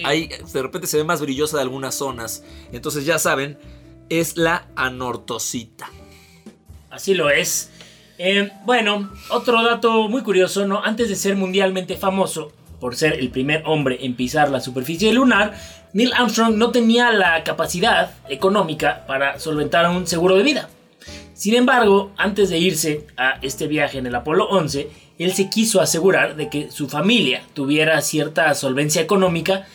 [0.04, 2.44] Ahí de repente se ve más brillosa de algunas zonas.
[2.72, 3.58] Entonces ya saben,
[4.10, 5.90] es la anortosita.
[6.90, 7.70] Así lo es.
[8.18, 10.84] Eh, bueno, otro dato muy curioso, ¿no?
[10.84, 15.54] Antes de ser mundialmente famoso por ser el primer hombre en pisar la superficie lunar,
[15.94, 20.70] Neil Armstrong no tenía la capacidad económica para solventar un seguro de vida.
[21.34, 25.80] Sin embargo, antes de irse a este viaje en el Apolo 11, él se quiso
[25.80, 29.66] asegurar de que su familia tuviera cierta solvencia económica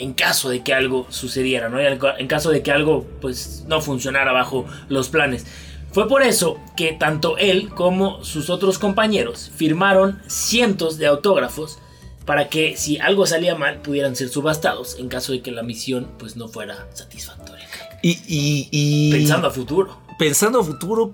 [0.00, 1.78] en caso de que algo sucediera, ¿no?
[1.78, 5.46] En caso de que algo pues no funcionara bajo los planes.
[5.92, 11.78] Fue por eso que tanto él como sus otros compañeros firmaron cientos de autógrafos
[12.24, 16.08] para que si algo salía mal pudieran ser subastados en caso de que la misión
[16.18, 17.68] pues no fuera satisfactoria.
[18.02, 19.98] Y, pensando a futuro.
[20.18, 21.12] Pensando a futuro,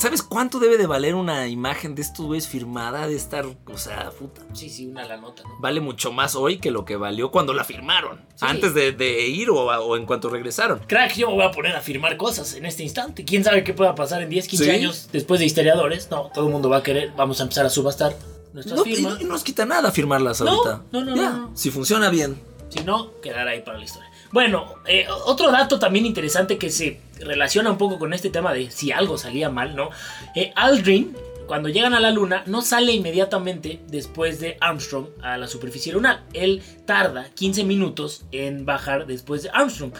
[0.00, 4.08] ¿Sabes cuánto debe de valer una imagen de estos güeyes firmada de estar, o sea,
[4.18, 4.40] puta?
[4.54, 5.60] Sí, sí, una la nota, ¿no?
[5.60, 8.18] Vale mucho más hoy que lo que valió cuando la firmaron.
[8.40, 10.78] Antes de, ir o, en cuanto regresaron.
[10.86, 13.26] Crack, yo me voy a poner a firmar cosas en este instante.
[13.26, 16.10] ¿Quién sabe qué pueda pasar en 10, 15 años después de historiadores?
[16.10, 18.16] No, todo el mundo va a querer, vamos a empezar a subastar
[18.54, 19.20] nuestras no, firmas.
[19.20, 20.82] Y no, nos quita nada firmarlas ahorita.
[20.92, 22.40] No, no, no, Si funciona bien.
[22.70, 24.09] Si no, quedará ahí para la historia.
[24.32, 28.70] Bueno, eh, otro dato también interesante que se relaciona un poco con este tema de
[28.70, 29.90] si algo salía mal, ¿no?
[30.36, 31.16] Eh, Aldrin,
[31.48, 36.22] cuando llegan a la Luna, no sale inmediatamente después de Armstrong a la superficie lunar.
[36.32, 39.92] Él tarda 15 minutos en bajar después de Armstrong.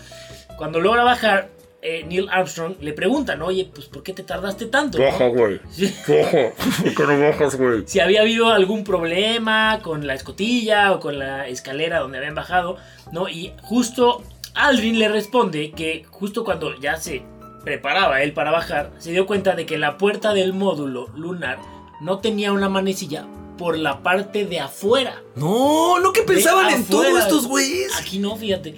[0.57, 1.51] Cuando logra bajar,
[1.83, 4.99] eh, Neil Armstrong le preguntan, oye, pues ¿por qué te tardaste tanto?
[4.99, 5.59] Baja, güey.
[5.59, 7.85] ¿Por qué no bajas, güey?
[7.87, 12.77] Si había habido algún problema con la escotilla o con la escalera donde habían bajado,
[13.13, 13.29] ¿no?
[13.29, 14.23] Y justo
[14.55, 17.23] Aldrin le responde que justo cuando ya se
[17.65, 21.59] preparaba él para bajar, se dio cuenta de que la puerta del módulo lunar
[22.01, 23.27] no tenía una manecilla
[23.61, 25.23] por la parte de afuera.
[25.37, 27.95] No, no que pensaban en todos estos güeyes.
[28.01, 28.75] Aquí no, fíjate.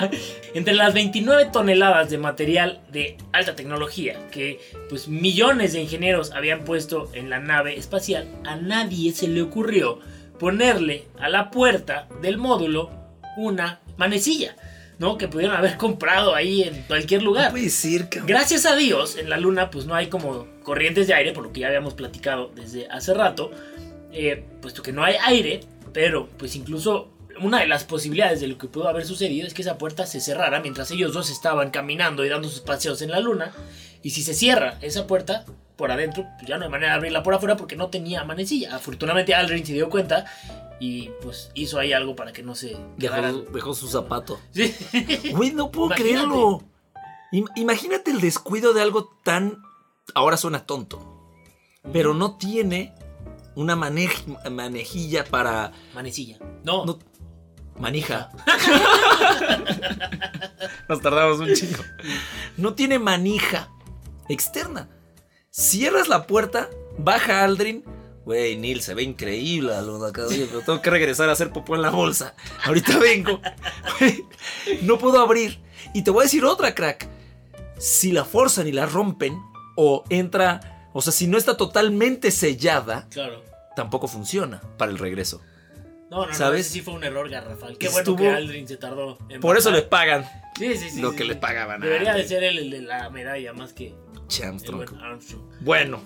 [0.54, 6.62] Entre las 29 toneladas de material de alta tecnología que pues millones de ingenieros habían
[6.62, 9.98] puesto en la nave espacial, a nadie se le ocurrió
[10.38, 12.88] ponerle a la puerta del módulo
[13.36, 14.54] una manecilla.
[15.00, 15.16] ¿no?
[15.16, 17.52] Que pudieron haber comprado ahí en cualquier lugar.
[18.26, 21.52] Gracias a Dios, en la luna pues no hay como corrientes de aire, por lo
[21.52, 23.50] que ya habíamos platicado desde hace rato,
[24.12, 25.60] eh, puesto que no hay aire,
[25.92, 29.62] pero pues incluso una de las posibilidades de lo que pudo haber sucedido es que
[29.62, 33.20] esa puerta se cerrara mientras ellos dos estaban caminando y dando sus paseos en la
[33.20, 33.52] luna.
[34.02, 35.44] Y si se cierra esa puerta
[35.76, 38.76] por adentro, pues ya no hay manera de abrirla por afuera porque no tenía manecilla.
[38.76, 40.26] Afortunadamente Aldrin se dio cuenta
[40.78, 42.76] y pues hizo ahí algo para que no se.
[42.96, 44.40] Dejó, su zapato.
[44.52, 44.74] Sí.
[45.32, 46.62] Güey, no puedo creerlo.
[47.54, 49.62] Imagínate el descuido de algo tan.
[50.14, 51.06] Ahora suena tonto.
[51.92, 52.92] Pero no tiene
[53.54, 55.72] una manejilla para.
[55.94, 56.38] Manecilla.
[56.64, 56.84] No.
[56.84, 56.98] no
[57.78, 58.30] manija.
[60.88, 61.82] Nos tardamos un chingo.
[62.56, 63.70] No tiene manija
[64.28, 64.88] externa.
[65.50, 67.84] Cierras la puerta, baja Aldrin
[68.24, 71.90] Güey, Neil se ve increíble lo pero tengo que regresar a hacer popó en la
[71.90, 72.34] bolsa.
[72.64, 73.40] Ahorita vengo.
[74.82, 75.60] no puedo abrir.
[75.94, 77.08] Y te voy a decir otra, crack.
[77.78, 79.40] Si la forzan y la rompen,
[79.74, 80.69] o entra.
[80.92, 83.44] O sea, si no está totalmente sellada, claro.
[83.76, 85.40] tampoco funciona para el regreso.
[86.10, 86.66] No, no, ¿sabes?
[86.66, 87.78] No, sí fue un error garrafal.
[87.78, 90.28] Qué bueno que Aldrin se tardó en Por eso les pagan.
[90.58, 91.00] Sí, sí, sí.
[91.00, 91.80] Lo que les pagaban.
[91.80, 93.94] Debería de ser el, de la medalla más que.
[94.42, 94.88] Armstrong.
[95.60, 96.00] Bueno.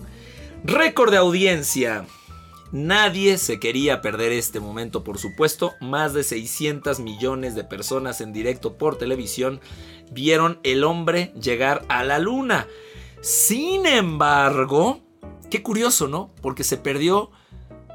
[0.63, 2.07] Récord de audiencia.
[2.73, 5.75] Nadie se quería perder este momento, por supuesto.
[5.81, 9.61] Más de 600 millones de personas en directo por televisión
[10.11, 12.67] vieron el hombre llegar a la luna.
[13.25, 15.01] Sin embargo,
[15.49, 16.31] qué curioso, ¿no?
[16.43, 17.31] Porque se perdió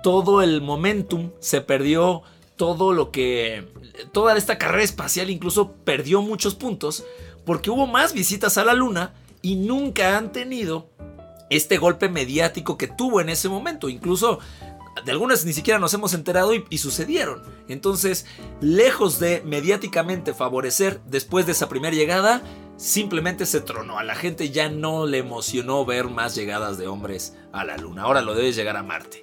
[0.01, 2.23] todo el momentum, se perdió
[2.55, 3.71] todo lo que...
[4.11, 7.05] Toda esta carrera espacial incluso perdió muchos puntos
[7.45, 9.13] porque hubo más visitas a la luna
[9.43, 10.89] y nunca han tenido
[11.51, 13.87] este golpe mediático que tuvo en ese momento.
[13.87, 14.39] Incluso
[15.05, 17.43] de algunas ni siquiera nos hemos enterado y, y, sucedieron.
[17.67, 18.25] Entonces,
[18.61, 22.41] lejos de mediáticamente favorecer después de esa primera llegada,
[22.79, 23.99] simplemente se tronó.
[23.99, 28.03] A la gente ya no le emocionó ver más llegadas de hombres a la luna.
[28.03, 29.21] Ahora lo debes llegar a Marte.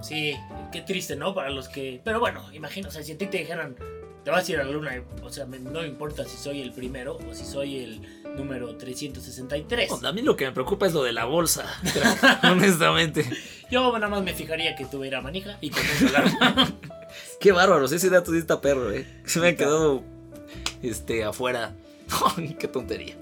[0.00, 0.34] Sí,
[0.72, 1.34] qué triste, ¿no?
[1.34, 2.00] Para los que...
[2.02, 3.76] Pero bueno, imagino, o sea, si a ti te dijeran,
[4.24, 7.18] te vas a ir a la luna, o sea, no importa si soy el primero
[7.28, 8.00] o si soy el
[8.36, 10.00] número 363.
[10.00, 11.66] No, a mí lo que me preocupa es lo de la bolsa,
[12.42, 13.28] honestamente.
[13.70, 16.72] Yo nada más me fijaría que tuviera manija y un alarma.
[17.40, 19.06] Qué bárbaro, ese dato sí está perro, eh.
[19.26, 20.02] Se me ha quedado
[20.82, 21.74] este, afuera.
[22.58, 23.16] Qué tontería.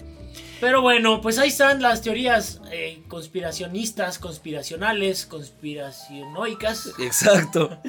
[0.59, 6.93] Pero bueno, pues ahí están las teorías eh, conspiracionistas, conspiracionales, conspiracionoicas.
[6.99, 7.79] Exacto.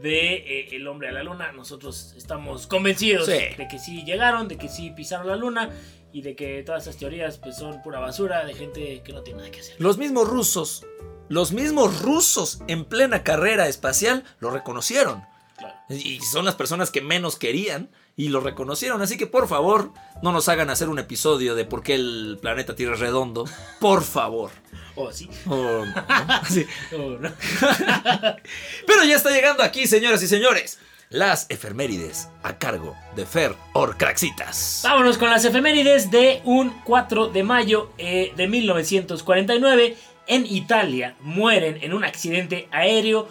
[0.00, 1.52] De eh, el hombre a la luna.
[1.52, 3.32] Nosotros estamos convencidos Sí.
[3.56, 5.70] de que sí llegaron, de que sí pisaron la luna
[6.12, 9.38] y de que todas esas teorías pues son pura basura de gente que no tiene
[9.40, 9.76] nada que hacer.
[9.78, 10.86] Los mismos rusos,
[11.28, 15.22] los mismos rusos en plena carrera espacial lo reconocieron.
[15.88, 19.02] Y son las personas que menos querían y lo reconocieron.
[19.02, 22.74] Así que por favor, no nos hagan hacer un episodio de por qué el planeta
[22.74, 23.44] Tierra es redondo.
[23.80, 24.50] Por favor.
[24.96, 25.28] Oh, sí.
[25.46, 25.94] Oh, ¿no?
[26.48, 26.66] Sí.
[26.92, 27.30] Oh, no.
[28.86, 30.78] Pero ya está llegando aquí, señoras y señores,
[31.10, 34.80] las efemérides a cargo de Fer Orcraxitas.
[34.84, 39.96] Vámonos con las efemérides de un 4 de mayo eh, de 1949.
[40.26, 43.28] En Italia mueren en un accidente aéreo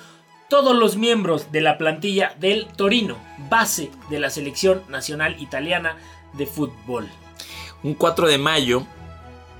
[0.53, 3.17] todos los miembros de la plantilla del Torino,
[3.49, 5.97] base de la selección nacional italiana
[6.33, 7.09] de fútbol.
[7.81, 8.85] Un 4 de mayo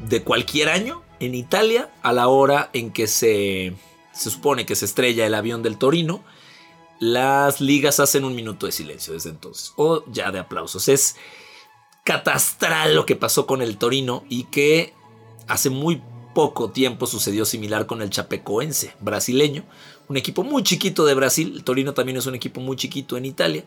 [0.08, 3.74] de cualquier año en Italia, a la hora en que se,
[4.12, 6.24] se supone que se estrella el avión del Torino,
[7.00, 10.88] las ligas hacen un minuto de silencio desde entonces, o ya de aplausos.
[10.90, 11.16] Es
[12.04, 14.94] catastral lo que pasó con el Torino y que
[15.48, 16.04] hace muy
[16.36, 19.64] poco tiempo sucedió similar con el Chapecoense brasileño,
[20.14, 21.54] un equipo muy chiquito de Brasil.
[21.56, 23.66] El Torino también es un equipo muy chiquito en Italia.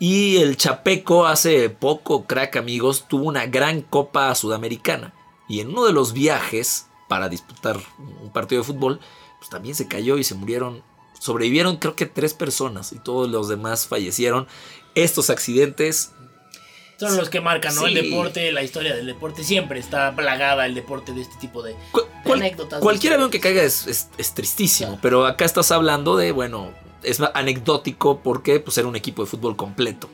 [0.00, 5.14] Y el Chapeco hace poco, crack amigos, tuvo una gran copa sudamericana.
[5.48, 7.78] Y en uno de los viajes para disputar
[8.20, 8.98] un partido de fútbol,
[9.38, 10.82] pues también se cayó y se murieron.
[11.20, 14.48] Sobrevivieron creo que tres personas y todos los demás fallecieron.
[14.96, 16.10] Estos accidentes
[16.98, 17.86] Son los que marcan, ¿no?
[17.86, 19.44] El deporte, la historia del deporte.
[19.44, 21.76] Siempre está plagada el deporte de este tipo de
[22.24, 22.80] cual- anécdotas.
[22.80, 25.00] cualquier avión que caiga es, es- es tristísimo, Claro.
[25.02, 26.70] pero acá estás hablando de, bueno,
[27.02, 30.08] es anecdótico porque pues, era un equipo de fútbol completo.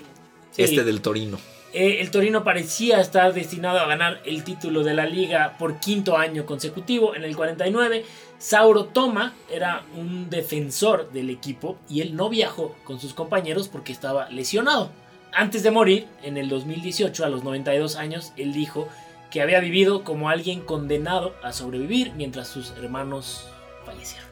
[0.52, 0.62] Sí.
[0.62, 1.38] Este del Torino.
[1.72, 6.16] Eh, el Torino parecía estar destinado a ganar el título de la liga por quinto
[6.16, 7.14] año consecutivo.
[7.14, 8.04] En el 49,
[8.38, 13.92] Sauro Toma era un defensor del equipo y él no viajó con sus compañeros porque
[13.92, 14.90] estaba lesionado.
[15.34, 18.88] Antes de morir, en el 2018, a los 92 años, él dijo
[19.30, 23.48] que había vivido como alguien condenado a sobrevivir mientras sus hermanos
[23.84, 24.26] fallecieron.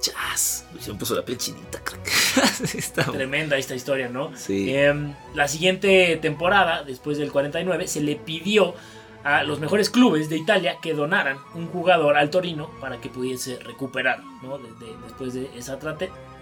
[0.00, 0.66] Chas.
[0.78, 3.10] Se me puso la piel chinita, crack.
[3.12, 4.30] Tremenda esta historia, ¿no?
[4.36, 4.74] Sí.
[4.74, 8.74] Em, la siguiente temporada, después del 49, se le pidió
[9.24, 13.58] a los mejores clubes de Italia que donaran un jugador al Torino para que pudiese
[13.58, 14.58] recuperar, ¿no?
[14.58, 15.78] De- de- después de esa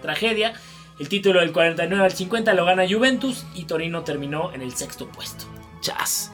[0.01, 0.53] tragedia.
[0.99, 5.07] El título del 49 al 50 lo gana Juventus y Torino terminó en el sexto
[5.07, 5.45] puesto.
[5.81, 6.31] Chas.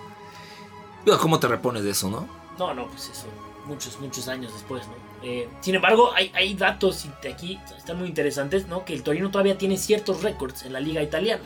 [1.19, 2.27] ¿Cómo te repones de eso, no?
[2.57, 3.25] No, no, pues eso,
[3.65, 4.93] muchos, muchos años después, ¿no?
[5.23, 8.85] Eh, sin embargo, hay, hay datos de aquí, están muy interesantes, ¿no?
[8.85, 11.43] Que el Torino todavía tiene ciertos récords en la liga italiana,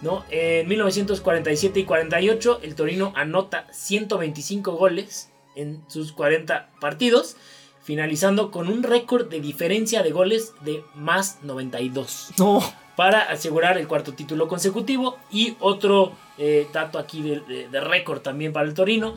[0.00, 0.24] ¿no?
[0.30, 7.36] en 1947 y 48, el Torino anota 125 goles en sus 40 partidos,
[7.82, 12.62] finalizando con un récord de diferencia de goles de más 92 No.
[12.98, 15.18] Para asegurar el cuarto título consecutivo.
[15.30, 19.14] Y otro eh, dato aquí de, de- de récord también para el Torino.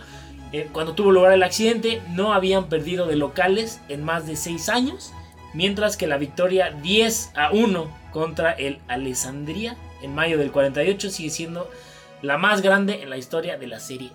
[0.54, 4.70] eh, cuando tuvo lugar el accidente no habían perdido de locales en más de 6
[4.70, 5.14] años.
[5.56, 11.30] Mientras que la victoria 10 a 1 contra el Alessandria en mayo del 48 sigue
[11.32, 11.68] siendo
[12.22, 14.12] la más grande en la historia de la serie.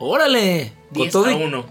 [0.00, 0.72] Órale.
[0.92, 1.66] Con 10 todo, a y, 1.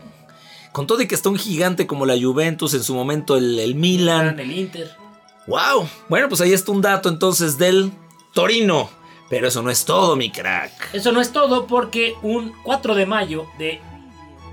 [0.71, 3.75] con todo y que está un gigante como la Juventus, en su momento el, el
[3.75, 4.39] Milan.
[4.39, 5.02] El Inter.
[5.47, 5.87] ¡Wow!
[6.09, 7.91] Bueno, pues ahí está un dato entonces del
[8.33, 8.89] Torino.
[9.29, 10.93] Pero eso no es todo, mi crack.
[10.93, 13.81] Eso no es todo porque un 4 de mayo de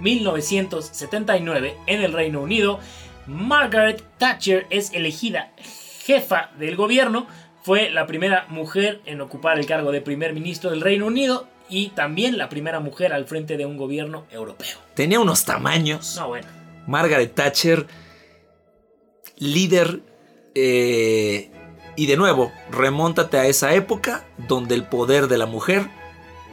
[0.01, 2.81] 1979 en el Reino Unido,
[3.27, 5.53] Margaret Thatcher es elegida
[6.05, 7.27] jefa del gobierno.
[7.63, 11.91] Fue la primera mujer en ocupar el cargo de primer ministro del Reino Unido y
[11.91, 14.79] también la primera mujer al frente de un gobierno europeo.
[14.95, 16.17] Tenía unos tamaños.
[16.17, 16.49] No, bueno.
[16.87, 17.87] Margaret Thatcher,
[19.37, 20.01] líder.
[20.55, 21.51] Eh,
[21.97, 25.89] y de nuevo, remóntate a esa época donde el poder de la mujer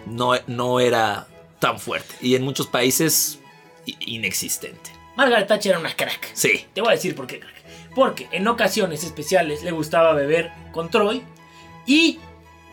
[0.06, 1.28] no, no era
[1.60, 2.16] tan fuerte.
[2.22, 3.40] Y en muchos países
[3.86, 4.92] inexistente.
[5.16, 6.30] Margaret Thatcher era una crack.
[6.34, 6.66] Sí.
[6.74, 7.56] Te voy a decir por qué crack.
[7.96, 11.24] Porque en ocasiones especiales le gustaba beber con Troy
[11.86, 12.20] y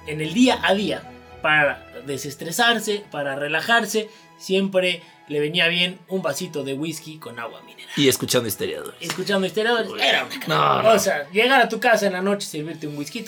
[0.07, 1.03] en el día a día,
[1.41, 7.93] para desestresarse, para relajarse, siempre le venía bien un vasito de whisky con agua mineral.
[7.97, 8.97] Y escuchando historiadores.
[9.01, 10.47] Escuchando historiadores, era una.
[10.47, 10.91] No, no.
[10.91, 13.25] O sea, llegar a tu casa en la noche y servirte un whisky,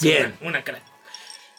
[0.00, 0.36] Bien.
[0.40, 0.82] Una, una crack.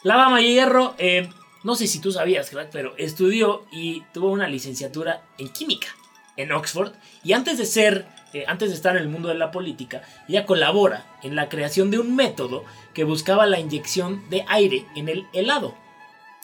[0.02, 1.28] La Dama Hierro, eh,
[1.62, 5.88] no sé si tú sabías, crack, pero estudió y tuvo una licenciatura en química
[6.36, 6.92] en Oxford.
[7.22, 10.46] Y antes de ser, eh, antes de estar en el mundo de la política, ella
[10.46, 15.26] colabora en la creación de un método que buscaba la inyección de aire en el
[15.32, 15.74] helado.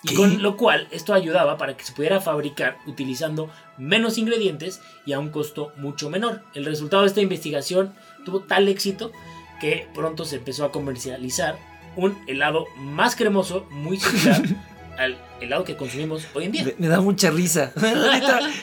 [0.06, 0.14] ¿Qué?
[0.14, 5.18] con lo cual esto ayudaba para que se pudiera fabricar utilizando menos ingredientes y a
[5.18, 6.42] un costo mucho menor.
[6.54, 7.94] El resultado de esta investigación
[8.24, 9.12] tuvo tal éxito
[9.60, 11.58] que pronto se empezó a comercializar
[11.96, 14.42] un helado más cremoso, muy similar
[14.98, 16.64] al helado que consumimos hoy en día.
[16.64, 17.72] Me, me da mucha risa.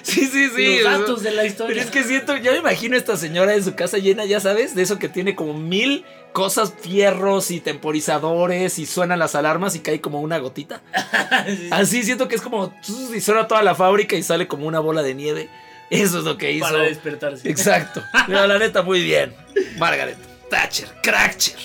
[0.04, 0.80] Sí, sí, sí.
[0.82, 1.76] Los datos de la historia.
[1.76, 4.40] Pero es que siento, ya me imagino a esta señora en su casa llena, ya
[4.40, 9.76] sabes, de eso que tiene como mil cosas, fierros y temporizadores y suenan las alarmas
[9.76, 10.82] y cae como una gotita.
[11.46, 12.74] Sí, Así siento que es como
[13.14, 15.50] y suena toda la fábrica y sale como una bola de nieve.
[15.90, 16.66] Eso es lo que hizo.
[16.66, 17.50] para despertarse.
[17.50, 18.04] Exacto.
[18.28, 19.34] Pero la neta, muy bien.
[19.78, 20.18] Margaret
[20.50, 21.56] Thatcher, Cracker.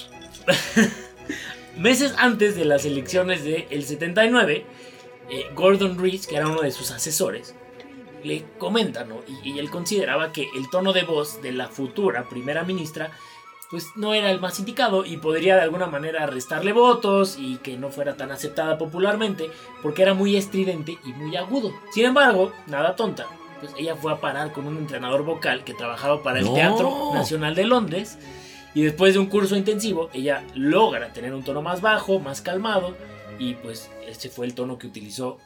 [1.77, 4.67] Meses antes de las elecciones del 79,
[5.31, 7.55] eh, Gordon Rees, que era uno de sus asesores,
[8.23, 9.23] le comenta, ¿no?
[9.43, 13.11] Y, y él consideraba que el tono de voz de la futura primera ministra,
[13.73, 17.79] pues no era el más indicado y podría de alguna manera restarle votos y que
[17.79, 19.51] no fuera tan aceptada popularmente,
[19.83, 21.73] porque era muy estridente y muy agudo.
[21.91, 23.27] Sin embargo, nada tonta,
[23.61, 26.53] pues ella fue a parar con un entrenador vocal que trabajaba para el No.
[26.53, 28.19] Teatro Nacional de Londres.
[28.75, 32.95] Y después de un curso intensivo, ella logra tener un tono más bajo, más calmado.
[33.39, 35.39] Y pues ese fue el tono que utilizó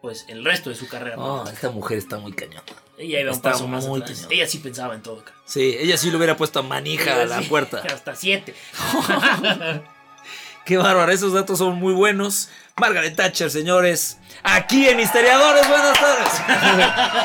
[0.00, 1.16] pues el resto de su carrera.
[1.18, 2.62] Oh, esta mujer está muy cañona.
[3.02, 4.02] Ella iba un está paso muy.
[4.30, 5.22] Ella sí pensaba en todo.
[5.44, 7.82] Sí, ella sí le hubiera puesto a manija a la Sí, puerta.
[7.92, 8.54] Hasta siete.
[10.64, 12.48] Qué bárbaro, esos datos son muy buenos.
[12.80, 14.18] Margaret Thatcher, señores.
[14.42, 16.32] Aquí en Histeriadores, buenas tardes.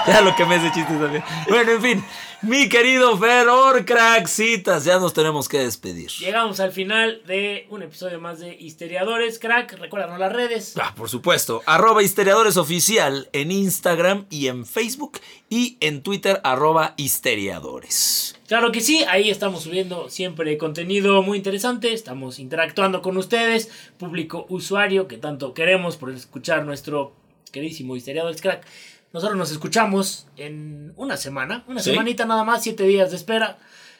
[0.07, 1.23] ya lo que me hace chiste también.
[1.49, 2.05] Bueno, en fin,
[2.43, 6.09] mi querido Feror Craxitas, ya nos tenemos que despedir.
[6.19, 9.39] Llegamos al final de un episodio más de Histeriadores.
[9.39, 10.73] Crack, recuérdanos las redes.
[10.79, 15.19] Ah, por supuesto, arroba Histeriadores Oficial en Instagram y en Facebook
[15.49, 18.35] y en Twitter arroba Histeriadores.
[18.47, 24.45] Claro que sí, ahí estamos subiendo siempre contenido muy interesante, estamos interactuando con ustedes, público
[24.47, 27.13] usuario que tanto queremos por escuchar nuestro
[27.51, 28.65] queridísimo Historiadores Crack.
[29.13, 31.91] Nosotros nos escuchamos en una semana, una Sí.
[31.91, 33.57] semanita nada más, siete días de espera,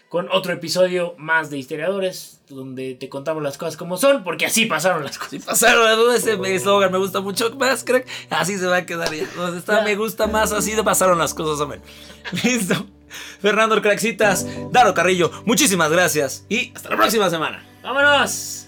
[0.10, 4.66] con otro episodio más de Historiadores, donde te contamos las cosas como son, porque así
[4.66, 5.32] pasaron las cosas.
[5.32, 8.06] Si pasaron ese eslogan me gusta mucho más, crack.
[8.30, 9.26] Así se va a quedar ya.
[9.36, 9.84] Donde está, Ya.
[9.84, 11.82] me gusta más, así de pasaron las cosas, amén.
[12.44, 12.86] Listo.
[13.42, 17.66] Fernando Craxitas, Daro Carrillo, muchísimas gracias y hasta la próxima semana.
[17.82, 18.68] ¡Vámonos!